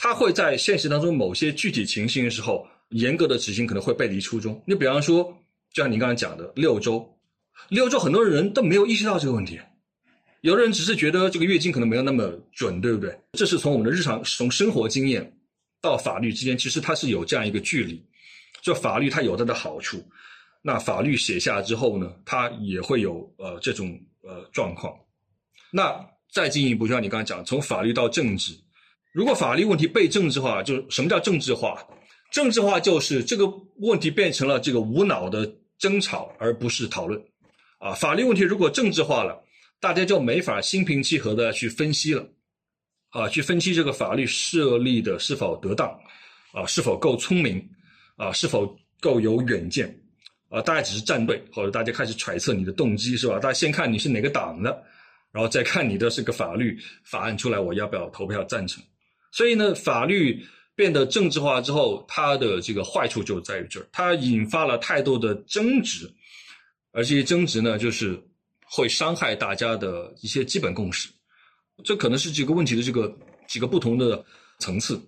[0.00, 4.62] 它会在现实当中某些具体情形的时候，严格的执行可能会背离初衷。
[4.64, 5.24] 你比方说，
[5.72, 7.04] 就像你刚才讲的六周，
[7.68, 9.58] 六周很多人都没有意识到这个问题，
[10.42, 13.18] 有的人只是觉得这个月经可能没有那么准，对不对？
[13.32, 15.36] 这是从我们的日常从生活经验
[15.80, 18.00] 到法律之间，其实它是有这样一个距离。
[18.62, 20.00] 就法律它有它的好处，
[20.62, 24.96] 那法律写下之后呢，它也会有呃这种呃状况。
[25.72, 25.92] 那
[26.32, 28.52] 再进一步，就像你刚才讲，从法律到政治，
[29.12, 31.82] 如果法律问题被政治化，就什么叫政治化？
[32.30, 33.46] 政治化就是这个
[33.76, 37.20] 问题变成了这个无脑的争吵，而不是讨论。
[37.78, 39.42] 啊，法律问题如果政治化了，
[39.80, 42.28] 大家就没法心平气和的去分析了，
[43.10, 45.88] 啊，去分析这个法律设立的是否得当，
[46.52, 47.68] 啊，是否够聪明。
[48.18, 49.88] 啊，是否够有远见？
[50.48, 53.34] 啊，大家只是站队，或者大家开始揣测你的动机，是吧？
[53.38, 54.82] 大家先看你是哪个党的，
[55.30, 58.82] 然后再看你的这个法律法案出来，我要不要投票赞成？
[59.32, 66.10] 所以呢，法律变得政治化之后，它的这个坏处就在于这儿，它引发了太多的争执，
[66.92, 68.20] 而这些争执呢，就是
[68.64, 71.08] 会伤害大家的一些基本共识。
[71.84, 73.12] 这可能是这个问题的这个
[73.46, 74.24] 几个不同的
[74.58, 75.00] 层次。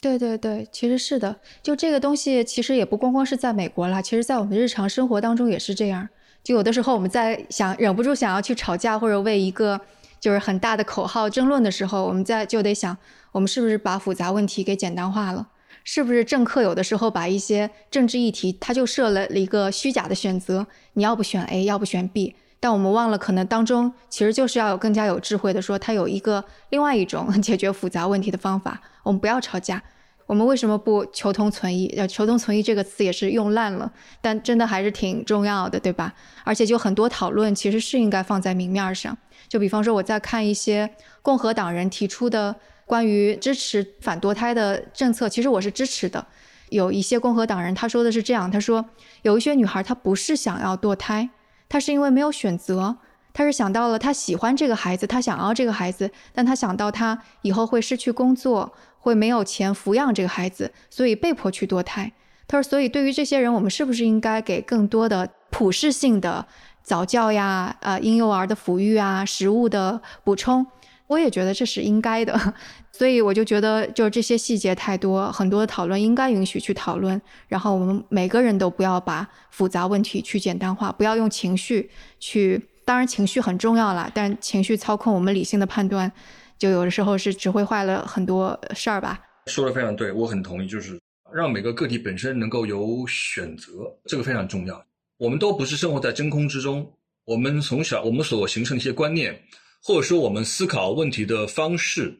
[0.00, 6.08] 对对对，其实是的，就这个东西，其实也不光光是在美国啦，其实在我们日常生活当中也是这样。
[6.44, 9.80] 就有的时候我们在想，忍不住想要去吵架，或者为一个
[10.20, 12.96] 就是很大的口号争论的时候，我们在就得想，
[13.32, 15.48] 我们是不是把复杂问题给简单化了？
[15.84, 28.80] 是不是政客有的时候把一些政治议题，他就设了一个虚假的选择，你要不选 A，要不选 B，但我们忘了，可能当中其实就是要有更加有智慧的说，他有一个另外一种 解决复杂问题的方法。
[29.04, 29.80] 我们不要吵架。
[30.26, 31.86] 我们为什么不求同存异？
[31.96, 36.12] 呃，求同存异这个词也是用烂了，但真的还是挺重要的，对吧？
[36.42, 39.16] 而且就很多讨论其实是应该放在明面上。
[39.48, 40.88] 就比方说，我在看一些
[41.22, 46.26] 共和党人提出的关于支持反堕胎的政策，其实我是支持的。
[46.70, 48.84] 有一些共和党人他说的是这样，他说
[49.22, 51.30] 有一些女孩她不是想要堕胎，
[51.68, 52.96] 她是因为没有选择，
[53.32, 58.72] 她是想到了她喜欢这个孩子，她想要这个孩子，但她想到她以后会失去工作。
[58.98, 62.12] 会没有钱抚养这个孩子，所以被迫去堕胎。
[62.48, 66.44] 他说：“所以对于这些人，我们是不是应该给更多的普适性的
[66.86, 70.64] 早教呀、呃婴幼儿的抚育啊、食物的补充？”
[71.08, 72.54] 我也觉得这是应该的。
[72.92, 77.20] 所以我就觉得，就是这些细节太多，很多的讨论应该允许去讨论。
[77.48, 82.68] 然后我们每个人都不要把复杂问题去简单化，不要用情绪去。
[82.84, 86.10] 当然，情绪很重要啦，但情绪操控我们理性的判断。
[86.56, 89.20] 就有的时候是只会坏了很多事儿吧。
[89.46, 90.98] 说的非常对，我很同意，就是
[91.32, 93.72] 让每个个体本身能够有选择，
[94.06, 94.82] 这个非常重要。
[95.18, 96.90] 我们都不是生活在真空之中，
[97.24, 99.38] 我们从小我们所形成的一些观念，
[99.82, 102.16] 或者说我们思考问题的方式，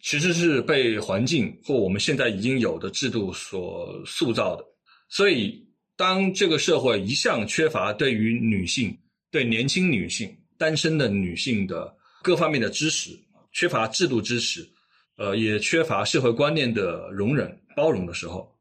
[0.00, 4.64] 其实是被环境或我们现在已经有的制度所塑造的。
[5.08, 8.96] 所以，当这个社会一向缺乏对于女性、
[9.30, 13.10] 对年轻女性、单身的女性的各方面的知识。
[13.50, 14.68] 缺乏制度支持，
[15.16, 18.54] 呃，也缺乏社会观念的容忍包容的时候，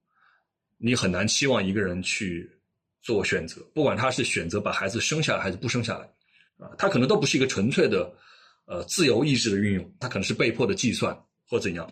[0.78, 2.50] 你很难期望一个人去
[3.08, 6.05] 做选择，不管他是选择把孩子生下来还是不生下来，
[6.58, 8.14] 啊，他可能都不是一个纯粹的
[8.66, 11.89] 呃自由意志的运用，他可能是被迫的计算或怎样。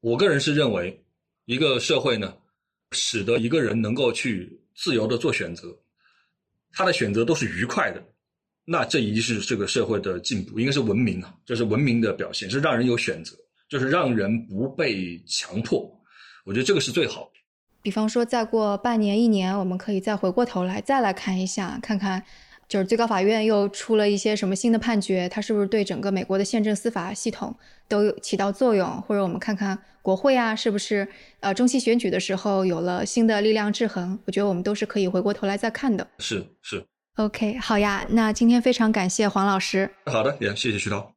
[0.00, 1.00] 我个人是认为，
[1.44, 2.36] 一个社会呢，
[2.90, 5.72] 使得一个人能够去自由的做选择，
[6.72, 8.04] 他的选择都是愉快的。
[8.64, 13.36] 那这一定是这个社会的进步，应该是文明啊，这是文明的表现，是让人有选择，
[13.68, 15.88] 就是让人不被强迫。
[16.44, 17.30] 我觉得这个是最好。
[17.86, 22.20] 比方说，再过半年、一年，我们可以再回过头来，再来看一下，看看
[22.66, 27.54] 就是最高法院又出了一些什么新的判决，它是不是对整个美国的宪政司法系统
[27.86, 29.00] 都有起到作用？
[29.02, 31.06] 或者我们看看国会啊，是不是
[31.38, 34.18] 呃中期选举的时候有了新的力量制衡？
[34.24, 36.04] 我觉得我们都是可以回过头来再看的。
[36.18, 36.84] 是是。
[37.14, 39.88] OK，好呀，那今天非常感谢黄老师。
[40.06, 41.15] 好的，也谢谢徐涛。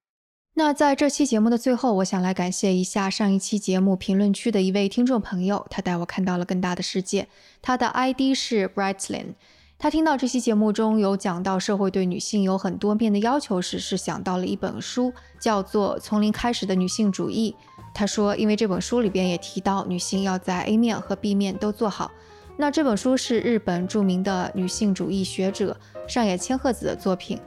[0.55, 7.27] 那在这期节目的最后，我想来感谢一下上一期节目评论区的一位听众朋友，他带我看到了更大的世界。
[7.61, 9.35] 他的 ID 是 Brightlin。
[9.77, 17.55] 他听到这期节目中有讲到社会对女性有很多面的要求时，是想到了一本书，叫做《从零开始的女性主义》。
[17.93, 22.11] 他说，因为这本书里边也提到女性要在 A 面和 B 面都做好。
[22.57, 25.79] 那这本书是日本著名的女性主义学者
[26.09, 27.39] 上野千鹤子的作品。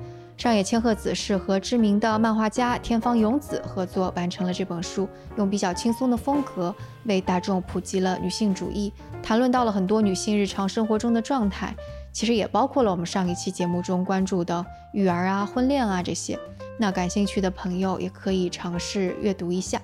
[0.42, 6.74] 上野千鹤子是和知名的漫画家天方勇子合作完成了这本书，用比较轻松的风格
[7.04, 11.72] 为大众普及了女性主义，谈论到了很多女性日常生活中的状态，
[12.10, 16.36] 其实也包括了我们上一期节目中关注的育儿啊、婚恋啊这些。
[16.76, 19.80] 那感兴趣的朋友也可以尝试阅读一下。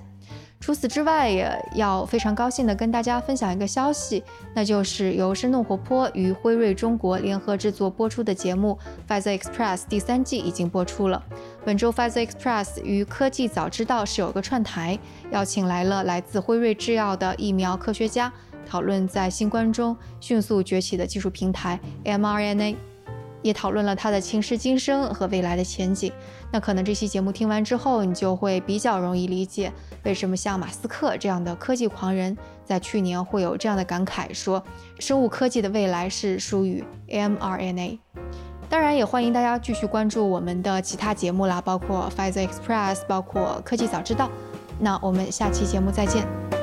[0.59, 8.77] 除此之外，也要非常高兴的跟大家分享一个消息，那就是由生动活泼与辉瑞中国联合制作播出的节目
[9.09, 11.23] 《Pfizer Express》第三季已经播出了。
[11.63, 14.99] 本周《Pfizer Express》与科技早知道是有个串台，
[15.31, 18.31] 邀请来了来自辉瑞制药的疫苗科学家，
[18.67, 22.75] 讨论在新冠中迅速崛起的技术平台 mRNA。
[23.41, 26.11] 也讨论了他的前世今生和未来的前景。
[26.51, 29.71] 那可能这期节目听完之后，你就会比较容易理解
[30.03, 32.35] 为什么像马斯克这样的科技狂人，
[32.65, 34.63] 在去年会有这样的感慨，说
[34.99, 37.99] 生物科技的未来是属于 mRNA。
[38.67, 44.29] 当然，也欢迎大家继续关注我们的其他节目啦，包括 Pfizer Express，包括科技早知道。
[44.79, 46.58] 那我们下期节目再见。